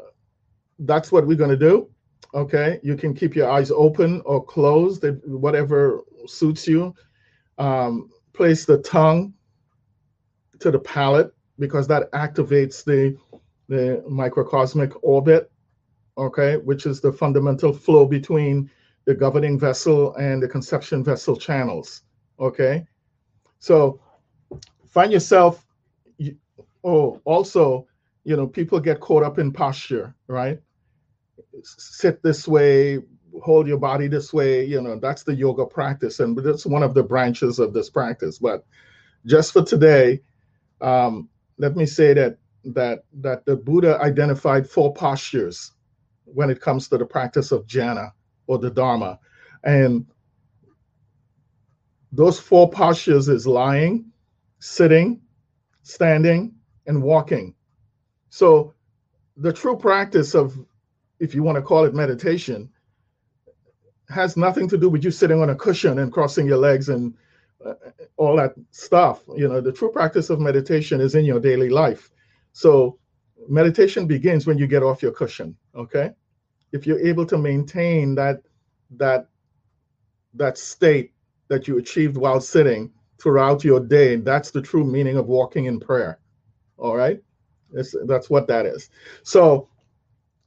that's 0.79 1.11
what 1.11 1.25
we're 1.25 1.37
going 1.37 1.49
to 1.49 1.57
do. 1.57 1.89
Okay, 2.33 2.79
you 2.83 2.95
can 2.95 3.13
keep 3.13 3.35
your 3.35 3.49
eyes 3.49 3.71
open 3.71 4.21
or 4.25 4.43
closed, 4.43 5.05
whatever 5.25 6.01
suits 6.27 6.67
you. 6.67 6.93
Um, 7.57 8.09
place 8.33 8.65
the 8.65 8.77
tongue 8.79 9.33
to 10.59 10.69
the 10.69 10.79
palate 10.79 11.33
because 11.57 11.87
that 11.87 12.11
activates 12.11 12.83
the 12.83 13.17
the 13.69 14.03
microcosmic 14.09 14.93
orbit, 15.01 15.51
okay, 16.17 16.57
which 16.57 16.85
is 16.85 17.01
the 17.01 17.11
fundamental 17.11 17.73
flow 17.73 18.05
between 18.05 18.69
the 19.05 19.13
governing 19.13 19.59
vessel 19.59 20.15
and 20.15 20.41
the 20.41 20.47
conception 20.47 21.03
vessel 21.03 21.35
channels, 21.35 22.03
okay? 22.39 22.85
So 23.59 23.99
find 24.89 25.11
yourself, 25.11 25.65
oh, 26.83 27.21
also, 27.25 27.87
you 28.23 28.35
know, 28.35 28.47
people 28.47 28.79
get 28.79 28.99
caught 28.99 29.23
up 29.23 29.39
in 29.39 29.51
posture, 29.51 30.15
right? 30.27 30.59
Sit 31.63 32.21
this 32.23 32.47
way, 32.47 32.99
hold 33.43 33.67
your 33.67 33.77
body 33.77 34.07
this 34.07 34.33
way, 34.33 34.65
you 34.65 34.81
know, 34.81 34.97
that's 34.99 35.23
the 35.23 35.33
yoga 35.33 35.65
practice. 35.65 36.19
And 36.19 36.37
that's 36.37 36.65
one 36.65 36.83
of 36.83 36.93
the 36.93 37.03
branches 37.03 37.59
of 37.59 37.73
this 37.73 37.89
practice. 37.89 38.39
But 38.39 38.65
just 39.25 39.53
for 39.53 39.63
today, 39.63 40.21
um, 40.81 41.29
let 41.57 41.75
me 41.75 41.85
say 41.85 42.13
that 42.13 42.37
that 42.65 43.03
that 43.21 43.45
the 43.45 43.55
Buddha 43.55 43.99
identified 44.01 44.69
four 44.69 44.93
postures 44.93 45.71
when 46.25 46.49
it 46.49 46.61
comes 46.61 46.87
to 46.89 46.97
the 46.97 47.05
practice 47.05 47.51
of 47.51 47.65
dhyana 47.65 48.11
or 48.47 48.57
the 48.57 48.69
Dharma. 48.69 49.19
And 49.63 50.05
those 52.11 52.39
four 52.39 52.69
postures 52.69 53.27
is 53.29 53.47
lying, 53.47 54.11
sitting, 54.59 55.21
standing, 55.83 56.55
and 56.85 57.01
walking. 57.01 57.53
So 58.29 58.73
the 59.35 59.53
true 59.53 59.77
practice 59.77 60.33
of, 60.35 60.57
if 61.19 61.33
you 61.33 61.43
want 61.43 61.55
to 61.57 61.61
call 61.61 61.85
it 61.85 61.93
meditation, 61.93 62.69
has 64.09 64.37
nothing 64.37 64.67
to 64.69 64.77
do 64.77 64.89
with 64.89 65.03
you 65.03 65.11
sitting 65.11 65.41
on 65.41 65.49
a 65.49 65.55
cushion 65.55 65.99
and 65.99 66.11
crossing 66.11 66.47
your 66.47 66.57
legs 66.57 66.89
and 66.89 67.13
uh, 67.65 67.73
all 68.17 68.35
that 68.37 68.53
stuff. 68.71 69.23
You 69.35 69.47
know, 69.47 69.61
the 69.61 69.71
true 69.71 69.91
practice 69.91 70.29
of 70.29 70.39
meditation 70.39 71.01
is 71.01 71.15
in 71.15 71.25
your 71.25 71.39
daily 71.39 71.69
life. 71.69 72.09
So 72.53 72.99
meditation 73.49 74.07
begins 74.07 74.47
when 74.47 74.57
you 74.57 74.67
get 74.67 74.83
off 74.83 75.01
your 75.01 75.11
cushion, 75.11 75.55
okay? 75.75 76.11
If 76.71 76.87
you're 76.87 77.05
able 77.05 77.25
to 77.25 77.37
maintain 77.37 78.15
that 78.15 78.41
that 78.91 79.27
that 80.33 80.57
state 80.57 81.11
that 81.49 81.67
you 81.67 81.77
achieved 81.77 82.17
while 82.17 82.39
sitting 82.39 82.91
throughout 83.19 83.63
your 83.63 83.79
day, 83.79 84.15
that's 84.17 84.51
the 84.51 84.61
true 84.61 84.83
meaning 84.83 85.17
of 85.17 85.27
walking 85.27 85.65
in 85.65 85.79
prayer. 85.79 86.19
All 86.77 86.95
right? 86.95 87.19
It's, 87.73 87.95
that's 88.05 88.29
what 88.29 88.47
that 88.47 88.65
is. 88.65 88.89
So, 89.23 89.69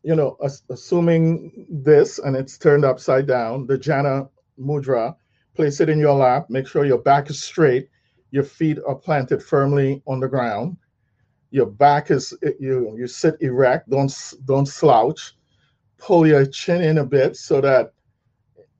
you 0.02 0.16
know, 0.16 0.36
assuming 0.70 1.66
this 1.68 2.18
and 2.18 2.36
it's 2.36 2.58
turned 2.58 2.84
upside 2.84 3.26
down, 3.26 3.66
the 3.66 3.78
Dhyana 3.78 4.28
Mudra, 4.58 5.14
place 5.54 5.80
it 5.80 5.88
in 5.88 5.98
your 5.98 6.14
lap, 6.14 6.48
make 6.48 6.66
sure 6.66 6.84
your 6.84 6.98
back 6.98 7.28
is 7.28 7.42
straight, 7.42 7.88
your 8.30 8.44
feet 8.44 8.78
are 8.86 8.94
planted 8.94 9.42
firmly 9.42 10.02
on 10.06 10.20
the 10.20 10.28
ground 10.28 10.76
your 11.50 11.66
back 11.66 12.10
is 12.10 12.32
you 12.58 12.94
you 12.96 13.06
sit 13.06 13.36
erect 13.40 13.90
don't 13.90 14.12
don't 14.44 14.66
slouch 14.66 15.34
pull 15.98 16.26
your 16.26 16.46
chin 16.46 16.82
in 16.82 16.98
a 16.98 17.04
bit 17.04 17.36
so 17.36 17.60
that 17.60 17.92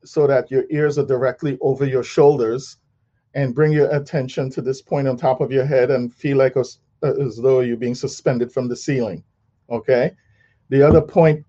so 0.04 0.26
that 0.26 0.50
your 0.50 0.64
ears 0.70 0.96
are 0.96 1.06
directly 1.06 1.58
over 1.60 1.84
your 1.84 2.02
shoulders 2.02 2.78
and 3.34 3.54
bring 3.54 3.72
your 3.72 3.90
attention 3.94 4.50
to 4.50 4.62
this 4.62 4.80
point 4.80 5.06
on 5.06 5.16
top 5.16 5.40
of 5.40 5.52
your 5.52 5.64
head 5.64 5.90
and 5.90 6.14
feel 6.14 6.36
like 6.36 6.56
as, 6.56 6.78
as 7.02 7.36
though 7.36 7.60
you're 7.60 7.76
being 7.76 7.94
suspended 7.94 8.50
from 8.52 8.68
the 8.68 8.76
ceiling 8.76 9.22
okay 9.68 10.12
the 10.70 10.82
other 10.82 11.02
point 11.02 11.44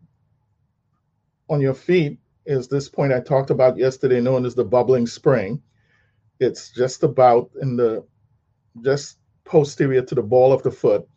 on 1.49 1.61
your 1.61 1.73
feet 1.73 2.19
is 2.45 2.67
this 2.67 2.89
point 2.89 3.13
i 3.13 3.19
talked 3.19 3.49
about 3.49 3.77
yesterday 3.77 4.19
known 4.19 4.45
as 4.45 4.55
the 4.55 4.63
bubbling 4.63 5.07
spring 5.07 5.61
it's 6.39 6.71
just 6.71 7.03
about 7.03 7.49
in 7.61 7.75
the 7.75 8.05
just 8.83 9.17
posterior 9.45 10.01
to 10.01 10.15
the 10.15 10.21
ball 10.21 10.51
of 10.53 10.61
the 10.63 10.71
foot 10.71 11.07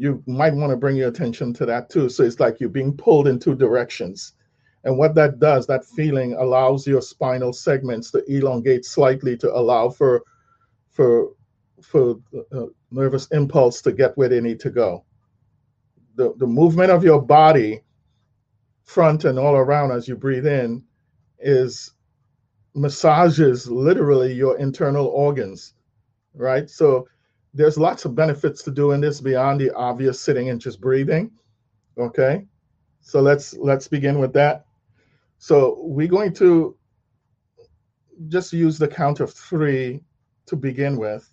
you 0.00 0.22
might 0.26 0.54
want 0.54 0.70
to 0.70 0.78
bring 0.78 0.96
your 0.96 1.10
attention 1.10 1.52
to 1.52 1.66
that 1.66 1.90
too. 1.90 2.08
So 2.08 2.24
it's 2.24 2.40
like 2.40 2.58
you're 2.58 2.70
being 2.70 2.96
pulled 2.96 3.28
in 3.28 3.38
two 3.38 3.54
directions. 3.54 4.32
And 4.84 4.96
what 4.96 5.14
that 5.16 5.38
does, 5.38 5.66
that 5.66 5.84
feeling 5.84 6.32
allows 6.38 6.86
your 6.86 7.02
spinal 7.02 7.52
segments 7.52 8.10
to 8.12 8.24
elongate 8.26 8.86
slightly 8.86 9.36
to 9.36 9.54
allow 9.54 9.90
for 9.90 10.22
for 10.88 11.32
for 11.82 12.16
uh, 12.50 12.64
nervous 12.90 13.26
impulse 13.26 13.82
to 13.82 13.92
get 13.92 14.16
where 14.16 14.30
they 14.30 14.40
need 14.40 14.58
to 14.60 14.70
go. 14.70 15.04
The, 16.20 16.34
the 16.36 16.46
movement 16.46 16.90
of 16.90 17.02
your 17.02 17.22
body, 17.22 17.80
front 18.82 19.24
and 19.24 19.38
all 19.38 19.54
around 19.54 19.90
as 19.90 20.06
you 20.06 20.16
breathe 20.16 20.46
in, 20.46 20.84
is 21.38 21.94
massages 22.74 23.70
literally 23.70 24.34
your 24.34 24.58
internal 24.58 25.06
organs, 25.06 25.72
right? 26.34 26.68
So 26.68 27.08
there's 27.54 27.78
lots 27.78 28.04
of 28.04 28.14
benefits 28.14 28.62
to 28.64 28.70
doing 28.70 29.00
this 29.00 29.18
beyond 29.18 29.62
the 29.62 29.74
obvious 29.74 30.20
sitting 30.20 30.50
and 30.50 30.60
just 30.60 30.78
breathing. 30.78 31.30
Okay, 31.96 32.44
so 33.00 33.22
let's 33.22 33.54
let's 33.54 33.88
begin 33.88 34.18
with 34.18 34.34
that. 34.34 34.66
So 35.38 35.78
we're 35.80 36.06
going 36.06 36.34
to 36.34 36.76
just 38.28 38.52
use 38.52 38.76
the 38.76 38.88
count 38.88 39.20
of 39.20 39.32
three 39.32 40.02
to 40.44 40.54
begin 40.54 40.98
with, 40.98 41.30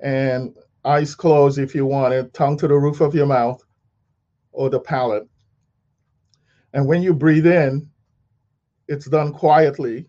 and 0.00 0.54
eyes 0.84 1.14
closed 1.14 1.58
if 1.58 1.74
you 1.74 1.86
want 1.86 2.12
it, 2.12 2.34
tongue 2.34 2.58
to 2.58 2.68
the 2.68 2.74
roof 2.74 3.00
of 3.00 3.14
your 3.14 3.24
mouth 3.24 3.64
or 4.54 4.70
the 4.70 4.80
palate. 4.80 5.28
And 6.72 6.86
when 6.86 7.02
you 7.02 7.12
breathe 7.12 7.46
in, 7.46 7.90
it's 8.88 9.06
done 9.06 9.32
quietly. 9.32 10.06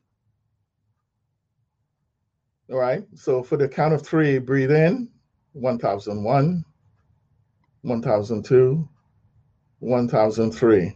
All 2.72 2.78
right. 2.78 3.04
So 3.16 3.44
for 3.44 3.58
the 3.58 3.68
count 3.68 3.94
of 3.94 4.02
three, 4.02 4.40
breathe 4.40 4.72
in 4.72 5.10
1001, 5.54 6.64
1002, 7.82 8.90
1003. 9.80 10.96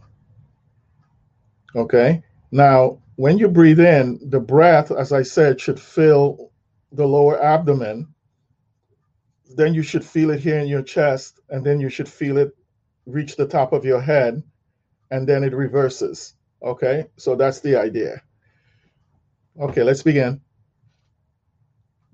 Okay. 1.76 2.22
Now, 2.50 2.98
when 3.16 3.38
you 3.38 3.48
breathe 3.48 3.80
in, 3.80 4.18
the 4.30 4.40
breath, 4.40 4.90
as 4.90 5.12
I 5.12 5.22
said, 5.22 5.60
should 5.60 5.78
fill 5.78 6.50
the 6.92 7.06
lower 7.06 7.40
abdomen. 7.42 8.08
Then 9.56 9.74
you 9.74 9.82
should 9.82 10.04
feel 10.04 10.30
it 10.30 10.40
here 10.40 10.58
in 10.58 10.66
your 10.66 10.82
chest, 10.82 11.40
and 11.50 11.64
then 11.64 11.80
you 11.80 11.88
should 11.88 12.08
feel 12.08 12.38
it 12.38 12.56
reach 13.12 13.36
the 13.36 13.46
top 13.46 13.72
of 13.72 13.84
your 13.84 14.00
head, 14.00 14.42
and 15.10 15.28
then 15.28 15.44
it 15.44 15.54
reverses. 15.54 16.34
Okay. 16.62 17.06
So 17.16 17.34
that's 17.34 17.60
the 17.60 17.76
idea. 17.76 18.22
Okay, 19.60 19.82
let's 19.82 20.02
begin. 20.02 20.40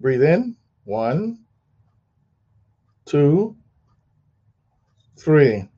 Breathe 0.00 0.23
in. 0.23 0.57
One, 0.85 1.45
two, 3.05 3.57
three. 5.19 5.69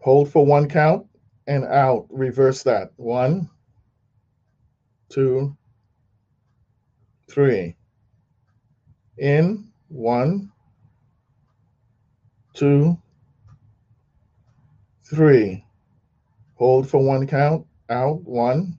Hold 0.00 0.30
for 0.30 0.46
one 0.46 0.68
count 0.68 1.06
and 1.46 1.64
out. 1.64 2.06
Reverse 2.10 2.62
that. 2.64 2.92
One, 2.96 3.50
two, 5.08 5.56
three. 7.28 7.76
In. 9.18 9.68
One, 9.88 10.50
two, 12.54 12.98
three. 15.08 15.64
Hold 16.54 16.88
for 16.88 17.04
one 17.04 17.26
count. 17.26 17.66
Out. 17.88 18.22
One, 18.22 18.78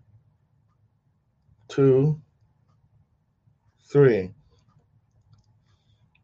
two, 1.70 2.22
three. 3.90 4.32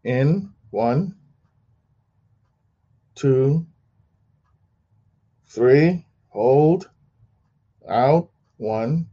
In. 0.03 0.51
One, 0.71 1.15
two, 3.15 3.65
three. 5.47 6.05
Hold. 6.29 6.89
Out. 7.87 8.29
One, 8.57 9.07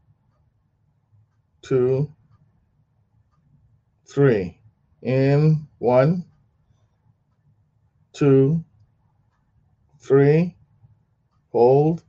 two, 1.63 2.11
three. 4.09 4.59
In. 5.03 5.69
One, 5.79 6.25
two, 8.13 8.65
three. 10.01 10.57
Hold. 11.53 12.03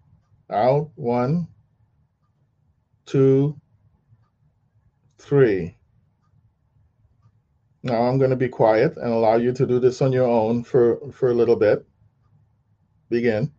Out. 0.50 0.92
One, 0.96 1.48
two, 3.06 3.60
three. 5.18 5.76
Now 7.84 8.04
I'm 8.04 8.18
going 8.18 8.30
to 8.30 8.36
be 8.36 8.50
quiet 8.50 8.98
and 8.98 9.12
allow 9.12 9.38
you 9.38 9.54
to 9.54 9.66
do 9.66 9.80
this 9.80 10.02
on 10.02 10.12
your 10.12 10.28
own 10.28 10.64
for, 10.64 11.00
for 11.12 11.32
a 11.32 11.34
little 11.34 11.56
bit. 11.56 11.86
Begin. 13.10 13.51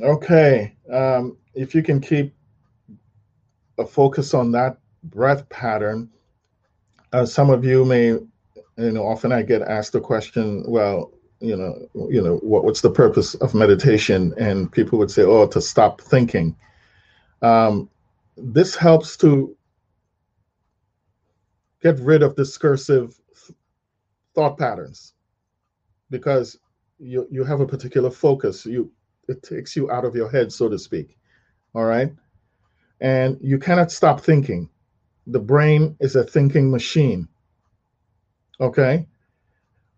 Okay. 0.00 0.74
Um, 0.90 1.36
if 1.54 1.74
you 1.74 1.82
can 1.82 2.00
keep 2.00 2.34
a 3.78 3.86
focus 3.86 4.34
on 4.34 4.52
that 4.52 4.78
breath 5.04 5.48
pattern, 5.48 6.10
uh, 7.12 7.26
some 7.26 7.50
of 7.50 7.64
you 7.64 7.84
may, 7.84 8.06
you 8.06 8.30
know, 8.76 9.06
often 9.06 9.32
I 9.32 9.42
get 9.42 9.62
asked 9.62 9.92
the 9.92 10.00
question, 10.00 10.64
well, 10.66 11.12
you 11.40 11.56
know, 11.56 11.88
you 12.08 12.22
know, 12.22 12.36
what, 12.36 12.64
what's 12.64 12.80
the 12.80 12.90
purpose 12.90 13.34
of 13.36 13.54
meditation? 13.54 14.32
And 14.38 14.70
people 14.70 14.98
would 14.98 15.10
say, 15.10 15.22
oh, 15.22 15.46
to 15.48 15.60
stop 15.60 16.00
thinking. 16.00 16.56
Um, 17.42 17.90
this 18.36 18.76
helps 18.76 19.16
to 19.18 19.54
get 21.82 21.98
rid 21.98 22.22
of 22.22 22.36
discursive 22.36 23.18
thought 24.34 24.56
patterns 24.56 25.14
because 26.10 26.58
you 26.98 27.26
you 27.30 27.44
have 27.44 27.60
a 27.60 27.66
particular 27.66 28.10
focus. 28.10 28.64
You 28.64 28.90
it 29.32 29.42
takes 29.42 29.74
you 29.74 29.90
out 29.90 30.04
of 30.04 30.14
your 30.14 30.30
head, 30.30 30.52
so 30.52 30.68
to 30.68 30.78
speak. 30.78 31.18
All 31.74 31.84
right. 31.84 32.12
And 33.00 33.38
you 33.40 33.58
cannot 33.58 33.90
stop 33.90 34.20
thinking. 34.20 34.68
The 35.26 35.40
brain 35.40 35.96
is 36.00 36.14
a 36.14 36.24
thinking 36.24 36.70
machine. 36.70 37.26
Okay. 38.60 39.06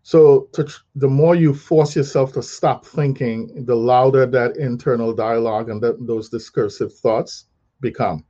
So 0.01 0.49
to, 0.53 0.67
the 0.95 1.07
more 1.07 1.35
you 1.35 1.53
force 1.53 1.95
yourself 1.95 2.31
to 2.33 2.43
stop 2.43 2.85
thinking, 2.85 3.65
the 3.65 3.75
louder 3.75 4.25
that 4.27 4.57
internal 4.57 5.13
dialogue 5.13 5.69
and 5.69 5.81
that, 5.81 6.05
those 6.05 6.29
discursive 6.29 6.93
thoughts 6.93 7.45
become. 7.81 8.23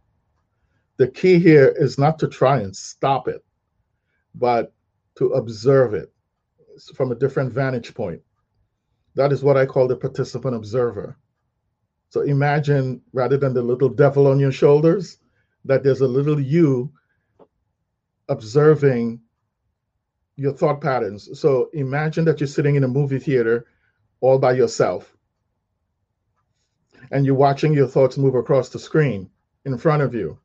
The 0.98 1.10
key 1.10 1.40
here 1.40 1.74
is 1.78 1.98
not 1.98 2.18
to 2.20 2.28
try 2.28 2.60
and 2.62 2.76
stop 2.76 3.28
it, 3.28 3.44
but 4.34 4.74
to 5.16 5.34
observe 5.34 5.94
it 5.94 6.14
from 6.96 7.12
a 7.12 7.16
different 7.16 7.52
vantage 7.54 7.94
point. 7.94 8.22
That 9.16 9.32
is 9.32 9.44
what 9.44 9.58
I 9.58 9.66
call 9.66 9.88
the 9.88 9.96
participant 9.96 10.56
observer. 10.56 11.18
So 12.10 12.22
imagine 12.22 13.02
rather 13.14 13.38
than 13.38 13.54
the 13.54 13.62
little 13.62 13.90
devil 13.90 14.28
on 14.28 14.40
your 14.40 14.52
shoulders, 14.52 15.18
that 15.66 15.84
there's 15.84 16.02
a 16.02 16.08
little 16.08 16.40
you 16.40 16.92
observing 18.30 19.22
your 20.36 20.54
thought 20.54 20.82
patterns. 20.82 21.40
So 21.40 21.70
imagine 21.74 22.26
that 22.26 22.40
you're 22.40 22.48
sitting 22.48 22.76
in 22.76 22.84
a 22.84 22.88
movie 22.88 23.20
theater 23.20 23.66
all 24.22 24.38
by 24.38 24.54
yourself 24.54 25.16
and 27.12 27.26
you're 27.26 27.36
watching 27.36 27.74
your 27.74 27.88
thoughts 27.88 28.18
move 28.18 28.36
across 28.36 28.70
the 28.70 28.80
screen 28.80 29.30
in 29.66 29.78
front 29.78 30.02
of 30.02 30.14
you. 30.14 30.40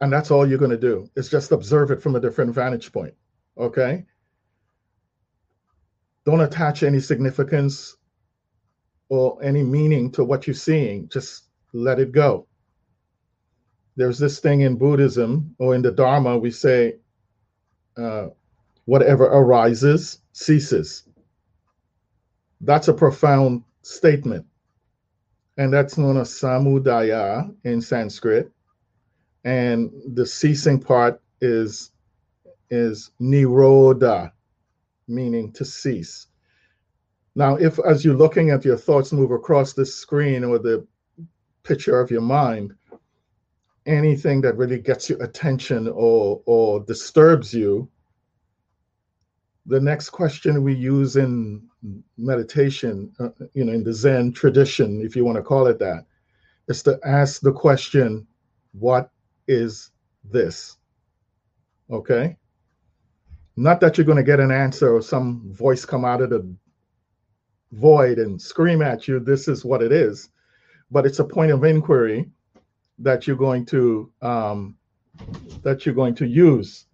And 0.00 0.12
that's 0.12 0.30
all 0.30 0.46
you're 0.46 0.58
going 0.58 0.70
to 0.70 0.76
do 0.76 1.08
is 1.16 1.28
just 1.28 1.52
observe 1.52 1.90
it 1.90 2.02
from 2.02 2.16
a 2.16 2.20
different 2.20 2.54
vantage 2.54 2.92
point. 2.92 3.14
Okay. 3.56 4.04
Don't 6.26 6.40
attach 6.40 6.82
any 6.82 7.00
significance 7.00 7.96
or 9.08 9.42
any 9.42 9.62
meaning 9.62 10.10
to 10.12 10.24
what 10.24 10.46
you're 10.46 10.54
seeing. 10.54 11.08
Just 11.08 11.44
let 11.72 12.00
it 12.00 12.12
go. 12.12 12.46
There's 13.94 14.18
this 14.18 14.40
thing 14.40 14.62
in 14.62 14.76
Buddhism 14.76 15.54
or 15.58 15.74
in 15.74 15.82
the 15.82 15.92
Dharma, 15.92 16.36
we 16.36 16.50
say, 16.50 16.96
uh, 17.96 18.26
whatever 18.84 19.24
arises 19.24 20.18
ceases. 20.32 21.04
That's 22.60 22.88
a 22.88 22.94
profound 22.94 23.62
statement. 23.82 24.44
And 25.58 25.72
that's 25.72 25.96
known 25.96 26.18
as 26.18 26.30
samudaya 26.30 27.54
in 27.64 27.80
Sanskrit. 27.80 28.50
And 29.44 29.90
the 30.14 30.26
ceasing 30.26 30.80
part 30.80 31.22
is 31.40 31.92
is 32.68 33.12
nirodha, 33.20 34.32
meaning 35.08 35.52
to 35.52 35.64
cease. 35.64 36.26
Now, 37.34 37.56
if 37.56 37.78
as 37.80 38.04
you're 38.04 38.16
looking 38.16 38.50
at 38.50 38.64
your 38.64 38.78
thoughts 38.78 39.12
move 39.12 39.30
across 39.30 39.72
the 39.72 39.84
screen 39.84 40.42
or 40.42 40.58
the 40.58 40.86
picture 41.62 42.00
of 42.00 42.10
your 42.10 42.22
mind, 42.22 42.74
anything 43.84 44.40
that 44.40 44.56
really 44.56 44.78
gets 44.78 45.08
your 45.10 45.22
attention 45.22 45.88
or 45.88 46.42
or 46.46 46.80
disturbs 46.80 47.52
you, 47.52 47.88
the 49.66 49.80
next 49.80 50.10
question 50.10 50.62
we 50.62 50.74
use 50.74 51.16
in 51.16 51.62
meditation, 52.16 53.12
uh, 53.20 53.28
you 53.54 53.64
know, 53.64 53.72
in 53.72 53.84
the 53.84 53.92
Zen 53.92 54.32
tradition, 54.32 55.02
if 55.02 55.14
you 55.14 55.24
want 55.24 55.36
to 55.36 55.42
call 55.42 55.66
it 55.66 55.78
that, 55.78 56.06
is 56.68 56.82
to 56.84 56.98
ask 57.04 57.40
the 57.40 57.52
question, 57.52 58.26
what 58.72 59.10
is 59.46 59.90
this? 60.24 60.76
Okay? 61.90 62.36
Not 63.56 63.80
that 63.80 63.96
you're 63.96 64.04
going 64.04 64.16
to 64.16 64.22
get 64.22 64.40
an 64.40 64.50
answer 64.50 64.94
or 64.94 65.00
some 65.00 65.52
voice 65.52 65.84
come 65.84 66.04
out 66.04 66.20
of 66.20 66.30
the 66.30 66.46
void 67.72 68.18
and 68.18 68.40
scream 68.40 68.82
at 68.82 69.08
you, 69.08 69.18
this 69.18 69.48
is 69.48 69.64
what 69.64 69.82
it 69.82 69.92
is, 69.92 70.28
but 70.90 71.06
it's 71.06 71.18
a 71.18 71.24
point 71.24 71.50
of 71.50 71.64
inquiry 71.64 72.30
that 72.98 73.26
you're 73.26 73.36
going 73.36 73.64
to 73.66 74.10
um, 74.22 74.76
that 75.62 75.84
you're 75.84 75.94
going 75.94 76.14
to 76.14 76.26
use. 76.26 76.86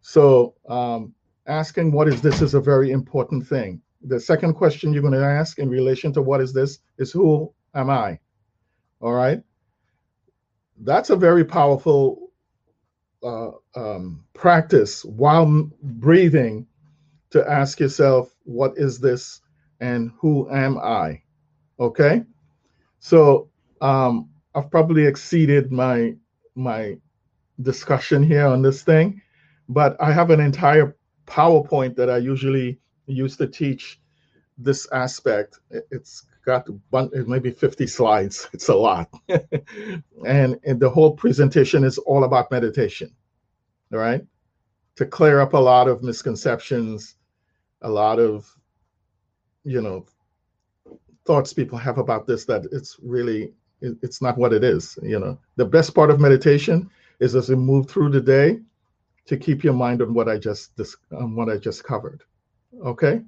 So 0.00 0.54
um, 0.68 1.14
asking 1.46 1.92
what 1.92 2.08
is 2.08 2.20
this 2.20 2.42
is 2.42 2.54
a 2.54 2.60
very 2.60 2.90
important 2.90 3.46
thing. 3.46 3.80
The 4.04 4.18
second 4.18 4.54
question 4.54 4.92
you're 4.92 5.02
going 5.02 5.14
to 5.14 5.24
ask 5.24 5.58
in 5.58 5.68
relation 5.68 6.12
to 6.14 6.22
what 6.22 6.40
is 6.40 6.52
this 6.52 6.78
is 6.98 7.12
who 7.12 7.52
am 7.74 7.90
I? 7.90 8.18
All 9.00 9.12
right. 9.12 9.42
That's 10.78 11.10
a 11.10 11.16
very 11.16 11.44
powerful 11.44 12.21
uh, 13.22 13.50
um, 13.74 14.24
practice 14.34 15.04
while 15.04 15.70
breathing 15.82 16.66
to 17.30 17.48
ask 17.50 17.80
yourself, 17.80 18.34
what 18.44 18.72
is 18.76 19.00
this 19.00 19.40
and 19.80 20.10
who 20.20 20.50
am 20.50 20.78
I? 20.78 21.22
Okay. 21.80 22.22
So 22.98 23.50
um, 23.80 24.30
I've 24.54 24.70
probably 24.70 25.06
exceeded 25.06 25.72
my 25.72 26.14
my 26.54 26.98
discussion 27.62 28.22
here 28.22 28.46
on 28.46 28.62
this 28.62 28.82
thing, 28.82 29.20
but 29.68 29.96
I 30.00 30.12
have 30.12 30.30
an 30.30 30.40
entire 30.40 30.96
PowerPoint 31.26 31.96
that 31.96 32.10
I 32.10 32.18
usually 32.18 32.78
use 33.06 33.36
to 33.38 33.46
teach 33.46 34.00
this 34.58 34.86
aspect. 34.92 35.58
It's 35.90 36.24
got 36.44 36.66
maybe 36.92 37.50
50 37.50 37.86
slides. 37.86 38.48
It's 38.52 38.68
a 38.68 38.74
lot. 38.74 39.10
and, 40.26 40.58
and 40.64 40.80
the 40.80 40.90
whole 40.90 41.12
presentation 41.12 41.84
is 41.84 41.98
all 41.98 42.24
about 42.24 42.50
meditation, 42.50 43.10
all 43.92 43.98
right? 43.98 44.24
To 44.96 45.06
clear 45.06 45.40
up 45.40 45.54
a 45.54 45.58
lot 45.58 45.88
of 45.88 46.02
misconceptions, 46.02 47.16
a 47.82 47.88
lot 47.88 48.18
of, 48.18 48.54
you 49.64 49.80
know, 49.80 50.06
thoughts 51.24 51.52
people 51.52 51.78
have 51.78 51.98
about 51.98 52.26
this 52.26 52.44
that 52.46 52.66
it's 52.72 52.96
really, 53.02 53.52
it's 53.80 54.20
not 54.20 54.36
what 54.36 54.52
it 54.52 54.64
is. 54.64 54.98
You 55.02 55.18
know, 55.18 55.38
the 55.56 55.64
best 55.64 55.94
part 55.94 56.10
of 56.10 56.20
meditation 56.20 56.90
is 57.20 57.34
as 57.34 57.48
you 57.48 57.56
move 57.56 57.88
through 57.88 58.10
the 58.10 58.20
day, 58.20 58.60
to 59.26 59.36
keep 59.36 59.62
your 59.62 59.72
mind 59.72 60.02
on 60.02 60.14
what 60.14 60.28
I 60.28 60.38
just 60.38 60.72
on 61.12 61.34
what 61.34 61.48
I 61.48 61.56
just 61.56 61.84
covered. 61.84 62.22
Okay. 62.84 63.22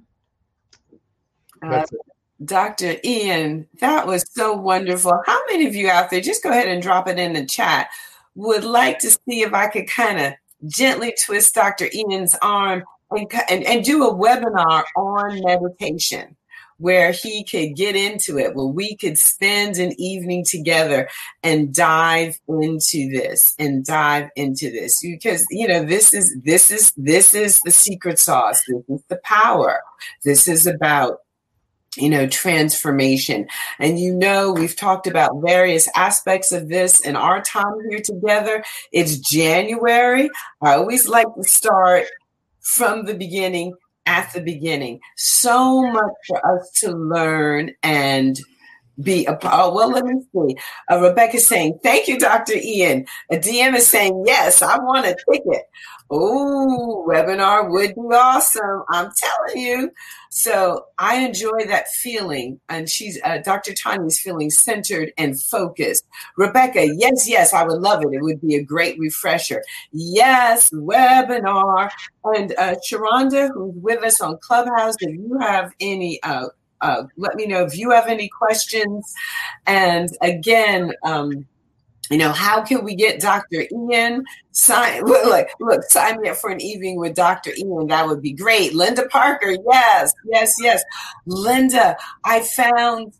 That's 1.61 1.93
Uh, 1.93 1.97
Dr. 2.43 2.97
Ian, 3.03 3.67
that 3.79 4.07
was 4.07 4.25
so 4.33 4.53
wonderful. 4.53 5.13
How 5.25 5.39
many 5.49 5.67
of 5.67 5.75
you 5.75 5.89
out 5.89 6.09
there, 6.09 6.21
just 6.21 6.43
go 6.43 6.49
ahead 6.49 6.67
and 6.67 6.81
drop 6.81 7.07
it 7.07 7.17
in 7.17 7.33
the 7.33 7.45
chat, 7.45 7.87
would 8.35 8.63
like 8.63 8.99
to 8.99 9.09
see 9.09 9.41
if 9.41 9.53
I 9.53 9.67
could 9.67 9.87
kind 9.87 10.19
of 10.19 10.33
gently 10.69 11.15
twist 11.25 11.55
Dr. 11.55 11.87
Ian's 11.93 12.35
arm 12.41 12.83
and, 13.11 13.31
and, 13.49 13.63
and 13.63 13.85
do 13.85 14.05
a 14.05 14.13
webinar 14.13 14.83
on 14.97 15.41
meditation? 15.43 16.35
where 16.77 17.11
he 17.11 17.43
could 17.43 17.75
get 17.75 17.95
into 17.95 18.37
it, 18.37 18.55
where 18.55 18.65
we 18.65 18.95
could 18.97 19.17
spend 19.17 19.77
an 19.77 19.93
evening 19.99 20.43
together 20.43 21.07
and 21.43 21.73
dive 21.73 22.37
into 22.47 23.09
this 23.11 23.53
and 23.57 23.85
dive 23.85 24.29
into 24.35 24.69
this 24.69 24.99
because 25.01 25.45
you 25.49 25.67
know 25.67 25.83
this 25.83 26.13
is 26.13 26.37
this 26.43 26.71
is 26.71 26.91
this 26.97 27.33
is 27.33 27.59
the 27.63 27.71
secret 27.71 28.19
sauce. 28.19 28.59
This 28.67 28.83
is 28.89 29.03
the 29.09 29.19
power. 29.23 29.81
This 30.23 30.47
is 30.47 30.67
about 30.67 31.19
you 31.97 32.09
know, 32.09 32.27
transformation. 32.27 33.47
And 33.79 33.99
you 33.99 34.13
know, 34.13 34.51
we've 34.51 34.75
talked 34.75 35.07
about 35.07 35.41
various 35.43 35.87
aspects 35.95 36.51
of 36.51 36.69
this 36.69 36.99
in 37.01 37.15
our 37.15 37.41
time 37.41 37.75
here 37.89 38.01
together. 38.01 38.63
It's 38.91 39.17
January. 39.17 40.29
I 40.61 40.73
always 40.73 41.07
like 41.07 41.27
to 41.35 41.43
start 41.43 42.05
from 42.61 43.05
the 43.05 43.15
beginning 43.15 43.73
at 44.05 44.31
the 44.33 44.41
beginning. 44.41 44.99
So 45.17 45.81
much 45.81 46.13
for 46.27 46.55
us 46.55 46.71
to 46.81 46.91
learn 46.91 47.71
and 47.81 48.39
be 49.01 49.25
a 49.25 49.35
part. 49.35 49.53
Oh, 49.57 49.75
well, 49.75 49.91
let 49.91 50.05
me 50.05 50.21
see. 50.33 50.57
Uh, 50.91 51.01
Rebecca's 51.01 51.47
saying, 51.47 51.79
thank 51.83 52.07
you, 52.07 52.19
Dr. 52.19 52.53
Ian. 52.55 53.05
A 53.31 53.37
DM 53.37 53.75
is 53.75 53.87
saying, 53.87 54.23
yes, 54.25 54.61
I 54.61 54.77
want 54.79 55.05
a 55.05 55.15
ticket. 55.31 55.63
Oh, 56.09 57.05
webinar 57.09 57.69
would 57.71 57.95
be 57.95 58.01
awesome. 58.15 58.83
I'm 58.89 59.11
telling 59.17 59.61
you. 59.61 59.91
So 60.29 60.85
I 60.99 61.17
enjoy 61.25 61.65
that 61.67 61.87
feeling. 61.89 62.59
And 62.69 62.89
she's, 62.89 63.19
uh, 63.23 63.39
Dr. 63.39 63.73
Tanya's 63.73 64.19
feeling 64.19 64.49
centered 64.51 65.11
and 65.17 65.41
focused. 65.41 66.05
Rebecca, 66.37 66.87
yes, 66.95 67.27
yes, 67.27 67.53
I 67.53 67.63
would 67.63 67.81
love 67.81 68.03
it. 68.03 68.13
It 68.13 68.21
would 68.21 68.41
be 68.41 68.55
a 68.55 68.63
great 68.63 68.99
refresher. 68.99 69.63
Yes, 69.91 70.69
webinar. 70.71 71.89
And 72.25 72.53
uh, 72.57 72.75
Sharonda, 72.89 73.49
who's 73.53 73.75
with 73.75 74.03
us 74.03 74.21
on 74.21 74.37
Clubhouse, 74.41 74.95
if 74.99 75.13
you 75.15 75.37
have 75.39 75.71
any 75.79 76.21
uh, 76.23 76.47
uh, 76.81 77.03
let 77.17 77.35
me 77.35 77.45
know 77.45 77.63
if 77.63 77.77
you 77.77 77.91
have 77.91 78.07
any 78.07 78.29
questions. 78.29 79.13
And 79.65 80.09
again, 80.21 80.93
um, 81.03 81.45
you 82.09 82.17
know, 82.17 82.31
how 82.31 82.61
can 82.61 82.83
we 82.83 82.95
get 82.95 83.19
Dr. 83.19 83.65
Ian 83.71 84.23
sign? 84.51 85.03
Look, 85.05 85.47
look, 85.59 85.83
sign 85.83 86.21
me 86.21 86.29
up 86.29 86.37
for 86.37 86.51
an 86.51 86.61
evening 86.61 86.99
with 86.99 87.15
Dr. 87.15 87.51
Ian. 87.57 87.87
That 87.87 88.07
would 88.07 88.21
be 88.21 88.33
great. 88.33 88.75
Linda 88.75 89.07
Parker, 89.07 89.55
yes, 89.71 90.13
yes, 90.25 90.55
yes. 90.61 90.83
Linda, 91.25 91.97
I 92.23 92.41
found 92.41 93.13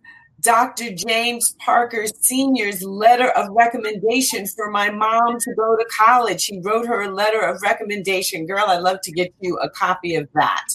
Dr. 0.45 0.93
James 0.93 1.55
Parker 1.59 2.05
Sr.'s 2.21 2.83
letter 2.83 3.29
of 3.29 3.49
recommendation 3.49 4.45
for 4.45 4.69
my 4.69 4.91
mom 4.91 5.39
to 5.39 5.53
go 5.55 5.75
to 5.75 5.83
college. 5.85 6.45
He 6.45 6.61
wrote 6.63 6.85
her 6.85 7.01
a 7.01 7.11
letter 7.11 7.41
of 7.41 7.63
recommendation. 7.63 8.45
Girl, 8.45 8.65
I'd 8.67 8.83
love 8.83 9.01
to 9.01 9.11
get 9.11 9.33
you 9.41 9.57
a 9.57 9.71
copy 9.71 10.15
of 10.15 10.29
that. 10.35 10.67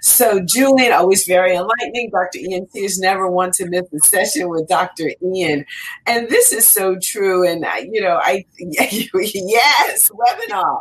So, 0.00 0.40
Julian, 0.40 0.94
always 0.94 1.26
very 1.26 1.54
enlightening. 1.54 2.10
Dr. 2.10 2.38
Ian 2.38 2.70
Sears 2.70 2.98
never 2.98 3.30
want 3.30 3.52
to 3.54 3.68
miss 3.68 3.84
a 3.92 3.98
session 3.98 4.48
with 4.48 4.66
Dr. 4.66 5.12
Ian. 5.22 5.66
And 6.06 6.30
this 6.30 6.50
is 6.50 6.66
so 6.66 6.96
true. 7.02 7.46
And, 7.46 7.66
I, 7.66 7.80
you 7.80 8.00
know, 8.00 8.18
I, 8.22 8.46
yes, 8.58 10.10
webinar. 10.10 10.78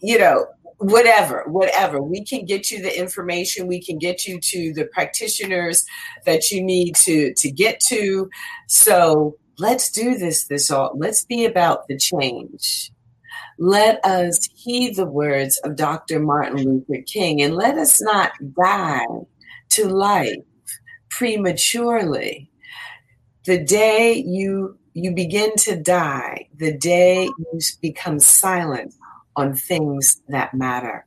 you 0.01 0.17
know 0.17 0.45
whatever 0.79 1.43
whatever 1.47 2.01
we 2.01 2.23
can 2.23 2.45
get 2.45 2.71
you 2.71 2.81
the 2.81 2.97
information 2.97 3.67
we 3.67 3.83
can 3.83 3.97
get 3.97 4.25
you 4.25 4.39
to 4.39 4.73
the 4.73 4.85
practitioners 4.85 5.85
that 6.25 6.51
you 6.51 6.63
need 6.63 6.95
to 6.95 7.33
to 7.33 7.51
get 7.51 7.79
to 7.81 8.29
so 8.67 9.35
let's 9.57 9.91
do 9.91 10.17
this 10.17 10.47
this 10.47 10.71
all 10.71 10.91
let's 10.95 11.25
be 11.25 11.43
about 11.43 11.85
the 11.89 11.97
change 11.97 12.91
let 13.61 14.03
us 14.05 14.47
heed 14.55 14.95
the 14.95 15.05
words 15.05 15.57
of 15.65 15.75
Dr. 15.75 16.21
Martin 16.21 16.63
Luther 16.63 17.03
King 17.05 17.41
and 17.41 17.55
let 17.55 17.77
us 17.77 18.01
not 18.01 18.31
die 18.57 19.05
to 19.71 19.85
life 19.85 20.37
prematurely. 21.09 22.49
The 23.45 23.61
day 23.61 24.13
you 24.13 24.77
you 24.93 25.13
begin 25.13 25.55
to 25.57 25.75
die, 25.75 26.47
the 26.55 26.77
day 26.77 27.25
you 27.25 27.59
become 27.81 28.19
silent 28.19 28.93
on 29.39 29.55
things 29.55 30.21
that 30.27 30.53
matter. 30.53 31.05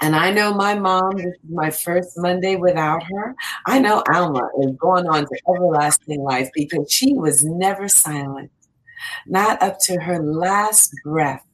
And 0.00 0.16
I 0.16 0.30
know 0.30 0.54
my 0.54 0.74
mom, 0.78 1.16
this 1.16 1.26
is 1.26 1.50
my 1.50 1.70
first 1.70 2.12
Monday 2.16 2.56
without 2.56 3.02
her. 3.02 3.34
I 3.66 3.78
know 3.78 4.02
Alma 4.14 4.48
is 4.62 4.74
going 4.76 5.06
on 5.06 5.26
to 5.26 5.40
everlasting 5.54 6.22
life 6.22 6.48
because 6.54 6.90
she 6.90 7.12
was 7.12 7.44
never 7.44 7.86
silent 7.86 8.50
not 9.26 9.62
up 9.62 9.78
to 9.80 10.00
her 10.00 10.22
last 10.22 10.92
breath. 11.04 11.44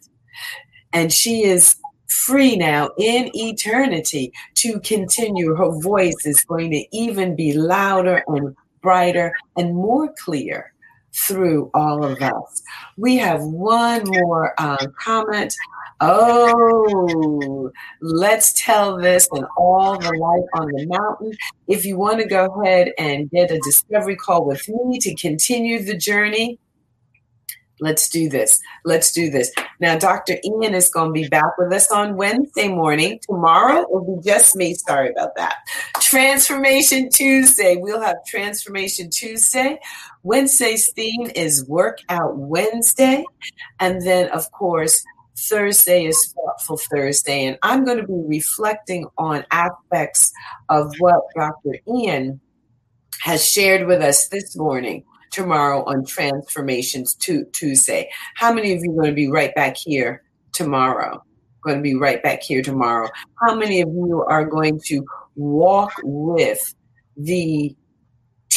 And 0.92 1.12
she 1.12 1.44
is 1.44 1.76
free 2.08 2.56
now 2.56 2.90
in 2.98 3.30
eternity 3.34 4.32
to 4.56 4.80
continue. 4.80 5.54
Her 5.54 5.78
voice 5.80 6.24
is 6.24 6.44
going 6.44 6.70
to 6.70 6.84
even 6.92 7.36
be 7.36 7.52
louder 7.52 8.22
and 8.28 8.54
brighter 8.82 9.32
and 9.56 9.74
more 9.74 10.12
clear 10.24 10.72
through 11.16 11.70
all 11.74 12.04
of 12.04 12.20
us. 12.20 12.62
We 12.96 13.16
have 13.16 13.42
one 13.42 14.02
more 14.06 14.54
uh, 14.58 14.86
comment. 15.00 15.54
Oh, 16.00 17.70
let's 18.02 18.52
tell 18.62 18.98
this 18.98 19.28
and 19.32 19.46
all 19.56 19.98
the 19.98 20.12
light 20.12 20.60
on 20.60 20.66
the 20.68 20.86
mountain. 20.86 21.32
If 21.68 21.86
you 21.86 21.96
want 21.96 22.20
to 22.20 22.26
go 22.26 22.46
ahead 22.60 22.92
and 22.98 23.30
get 23.30 23.50
a 23.50 23.58
discovery 23.60 24.16
call 24.16 24.44
with 24.44 24.68
me 24.68 24.98
to 25.00 25.14
continue 25.14 25.82
the 25.82 25.96
journey, 25.96 26.58
Let's 27.78 28.08
do 28.08 28.28
this. 28.28 28.58
Let's 28.84 29.12
do 29.12 29.28
this. 29.28 29.52
Now, 29.80 29.98
Dr. 29.98 30.38
Ian 30.44 30.74
is 30.74 30.88
going 30.88 31.08
to 31.08 31.12
be 31.12 31.28
back 31.28 31.58
with 31.58 31.72
us 31.72 31.90
on 31.90 32.16
Wednesday 32.16 32.68
morning. 32.68 33.20
Tomorrow 33.28 33.86
will 33.90 34.16
be 34.16 34.26
just 34.26 34.56
me. 34.56 34.74
Sorry 34.74 35.10
about 35.10 35.36
that. 35.36 35.56
Transformation 36.00 37.10
Tuesday. 37.10 37.76
We'll 37.76 38.00
have 38.00 38.16
Transformation 38.26 39.10
Tuesday. 39.10 39.78
Wednesday's 40.26 40.90
theme 40.92 41.30
is 41.36 41.64
Workout 41.68 42.36
Wednesday. 42.36 43.24
And 43.78 44.02
then, 44.02 44.28
of 44.30 44.50
course, 44.50 45.04
Thursday 45.38 46.06
is 46.06 46.34
Thoughtful 46.34 46.78
Thursday. 46.78 47.46
And 47.46 47.56
I'm 47.62 47.84
going 47.84 47.98
to 47.98 48.06
be 48.08 48.24
reflecting 48.26 49.06
on 49.18 49.44
aspects 49.52 50.32
of 50.68 50.92
what 50.98 51.20
Dr. 51.36 51.78
Ian 51.88 52.40
has 53.20 53.46
shared 53.46 53.86
with 53.86 54.02
us 54.02 54.26
this 54.26 54.56
morning 54.56 55.04
tomorrow 55.30 55.84
on 55.84 56.04
Transformations 56.04 57.14
Tuesday. 57.14 58.10
How 58.34 58.52
many 58.52 58.72
of 58.74 58.80
you 58.82 58.90
are 58.90 59.02
going 59.02 59.10
to 59.10 59.14
be 59.14 59.30
right 59.30 59.54
back 59.54 59.76
here 59.76 60.24
tomorrow? 60.52 61.22
Going 61.62 61.76
to 61.76 61.82
be 61.82 61.94
right 61.94 62.20
back 62.20 62.42
here 62.42 62.62
tomorrow. 62.62 63.08
How 63.46 63.54
many 63.54 63.80
of 63.80 63.90
you 63.90 64.24
are 64.28 64.44
going 64.44 64.80
to 64.86 65.06
walk 65.36 65.92
with 66.02 66.74
the 67.16 67.76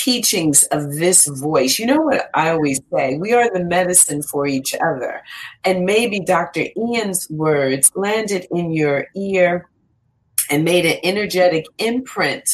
teachings 0.10 0.64
of 0.72 0.96
this 0.96 1.28
voice. 1.28 1.78
You 1.78 1.86
know 1.86 2.02
what 2.02 2.32
I 2.34 2.50
always 2.50 2.82
say? 2.92 3.18
We 3.18 3.32
are 3.34 3.54
the 3.54 3.64
medicine 3.64 4.24
for 4.24 4.48
each 4.48 4.74
other. 4.74 5.22
And 5.64 5.86
maybe 5.86 6.20
Dr. 6.20 6.66
Ian's 6.76 7.28
words 7.30 7.92
landed 7.96 8.48
in 8.50 8.72
your 8.72 9.06
ear 9.16 9.70
and 10.50 10.66
made 10.66 10.88
an 10.88 10.98
energetic 11.04 11.66
imprint 11.78 12.50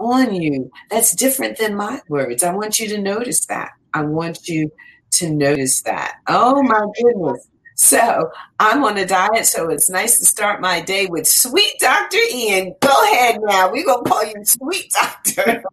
on 0.00 0.34
you 0.34 0.68
that's 0.90 1.14
different 1.14 1.58
than 1.58 1.76
my 1.76 2.00
words. 2.08 2.42
I 2.42 2.52
want 2.52 2.80
you 2.80 2.88
to 2.88 3.00
notice 3.00 3.46
that. 3.46 3.70
I 3.94 4.02
want 4.02 4.48
you 4.48 4.72
to 5.12 5.30
notice 5.30 5.82
that. 5.82 6.14
Oh 6.26 6.60
my 6.60 6.86
goodness. 7.00 7.46
So 7.80 8.30
I'm 8.58 8.84
on 8.84 8.98
a 8.98 9.06
diet, 9.06 9.46
so 9.46 9.70
it's 9.70 9.88
nice 9.88 10.18
to 10.18 10.26
start 10.26 10.60
my 10.60 10.82
day 10.82 11.06
with 11.06 11.26
sweet 11.26 11.72
Dr. 11.80 12.18
Ian. 12.30 12.74
Go 12.78 12.92
ahead 13.04 13.38
now. 13.40 13.72
We're 13.72 13.86
gonna 13.86 14.02
call 14.02 14.22
you 14.22 14.34
sweet 14.44 14.92
doctor. 14.92 15.64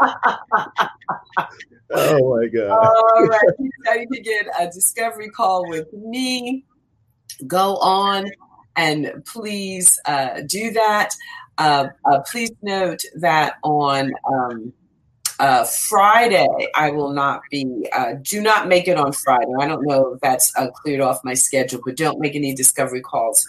oh 1.90 2.38
my 2.38 2.46
god. 2.46 2.70
All 2.70 3.26
right. 3.26 3.42
Now 3.84 3.94
you 3.94 4.06
can 4.06 4.22
get 4.22 4.46
a 4.60 4.66
discovery 4.66 5.28
call 5.30 5.68
with 5.68 5.92
me. 5.92 6.64
Go 7.48 7.78
on 7.78 8.30
and 8.76 9.24
please 9.26 9.98
uh, 10.04 10.42
do 10.46 10.70
that. 10.70 11.16
Uh, 11.58 11.88
uh, 12.04 12.20
please 12.30 12.52
note 12.62 13.02
that 13.16 13.54
on 13.64 14.12
um, 14.32 14.72
uh, 15.42 15.64
Friday, 15.64 16.46
I 16.76 16.90
will 16.90 17.12
not 17.12 17.42
be, 17.50 17.66
uh, 17.92 18.14
do 18.22 18.40
not 18.40 18.68
make 18.68 18.86
it 18.86 18.96
on 18.96 19.12
Friday. 19.12 19.50
I 19.60 19.66
don't 19.66 19.84
know 19.84 20.14
if 20.14 20.20
that's 20.20 20.52
uh, 20.56 20.70
cleared 20.70 21.00
off 21.00 21.18
my 21.24 21.34
schedule, 21.34 21.80
but 21.84 21.96
don't 21.96 22.20
make 22.20 22.36
any 22.36 22.54
discovery 22.54 23.00
calls 23.00 23.44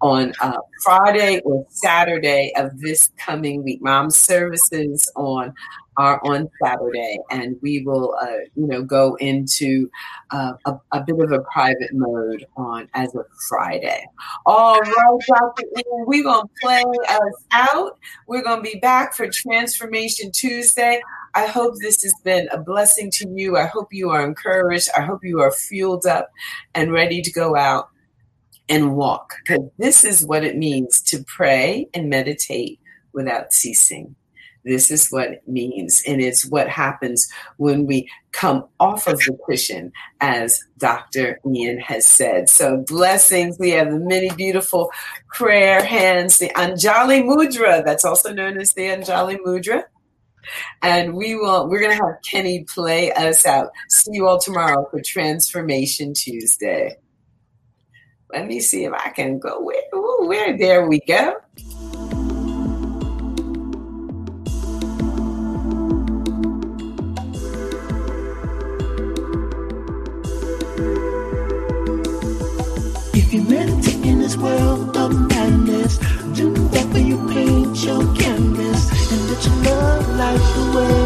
on 0.00 0.32
uh, 0.40 0.58
Friday 0.84 1.40
or 1.44 1.66
Saturday 1.68 2.52
of 2.56 2.78
this 2.78 3.10
coming 3.18 3.64
week. 3.64 3.82
Mom 3.82 4.08
services 4.10 5.10
on 5.16 5.52
are 5.96 6.20
on 6.24 6.48
Saturday, 6.64 7.18
and 7.30 7.56
we 7.60 7.82
will, 7.82 8.16
uh, 8.22 8.44
you 8.54 8.66
know, 8.66 8.82
go 8.82 9.14
into 9.16 9.90
uh, 10.30 10.52
a, 10.64 10.74
a, 10.92 11.04
bit 11.04 11.20
of 11.20 11.32
a 11.32 11.40
private 11.52 11.92
mode 11.92 12.46
on 12.56 12.88
as 12.94 13.14
of 13.14 13.26
Friday. 13.48 14.02
All 14.46 14.80
right, 14.80 15.18
Dr. 15.28 15.64
Ian, 15.76 16.06
we're 16.06 16.24
gonna 16.24 16.48
play 16.62 16.82
us 17.08 17.44
out. 17.52 17.98
We're 18.26 18.42
gonna 18.42 18.62
be 18.62 18.78
back 18.80 19.14
for 19.14 19.28
Transformation 19.28 20.30
Tuesday. 20.32 21.02
I 21.34 21.46
hope 21.46 21.74
this 21.80 22.02
has 22.02 22.12
been 22.24 22.48
a 22.52 22.58
blessing 22.58 23.10
to 23.12 23.28
you. 23.34 23.56
I 23.56 23.66
hope 23.66 23.88
you 23.90 24.10
are 24.10 24.24
encouraged. 24.24 24.90
I 24.96 25.02
hope 25.02 25.24
you 25.24 25.40
are 25.40 25.50
fueled 25.50 26.06
up 26.06 26.30
and 26.74 26.92
ready 26.92 27.22
to 27.22 27.32
go 27.32 27.56
out 27.56 27.88
and 28.68 28.96
walk 28.96 29.34
because 29.44 29.66
this 29.78 30.04
is 30.04 30.24
what 30.24 30.44
it 30.44 30.56
means 30.56 31.00
to 31.02 31.24
pray 31.24 31.88
and 31.94 32.08
meditate 32.08 32.78
without 33.12 33.52
ceasing. 33.52 34.14
This 34.64 34.90
is 34.90 35.08
what 35.10 35.30
it 35.32 35.48
means. 35.48 36.02
And 36.06 36.20
it's 36.20 36.46
what 36.46 36.68
happens 36.68 37.28
when 37.56 37.86
we 37.86 38.08
come 38.30 38.64
off 38.78 39.08
of 39.08 39.18
the 39.18 39.36
cushion, 39.44 39.92
as 40.20 40.62
Dr. 40.78 41.40
Ian 41.46 41.78
has 41.80 42.06
said. 42.06 42.48
So, 42.48 42.84
blessings. 42.86 43.58
We 43.58 43.70
have 43.70 43.90
the 43.90 43.98
many 43.98 44.30
beautiful 44.30 44.90
prayer 45.28 45.84
hands, 45.84 46.38
the 46.38 46.50
Anjali 46.50 47.24
Mudra, 47.24 47.84
that's 47.84 48.04
also 48.04 48.32
known 48.32 48.56
as 48.56 48.72
the 48.74 48.82
Anjali 48.82 49.38
Mudra. 49.44 49.82
And 50.82 51.14
we 51.14 51.34
will, 51.34 51.68
we're 51.68 51.80
to 51.96 52.04
have 52.04 52.22
Kenny 52.28 52.64
play 52.64 53.12
us 53.12 53.46
out. 53.46 53.70
See 53.88 54.12
you 54.14 54.26
all 54.26 54.38
tomorrow 54.38 54.86
for 54.90 55.00
Transformation 55.04 56.14
Tuesday. 56.14 56.96
Let 58.32 58.46
me 58.46 58.60
see 58.60 58.84
if 58.84 58.92
I 58.92 59.10
can 59.10 59.38
go. 59.38 59.60
Where, 59.60 59.82
where 60.26 60.56
there 60.56 60.86
we 60.88 61.00
go. 61.00 61.34
you 79.44 79.52
love 79.62 80.16
like 80.16 80.38
the 80.54 80.72
way 80.76 81.01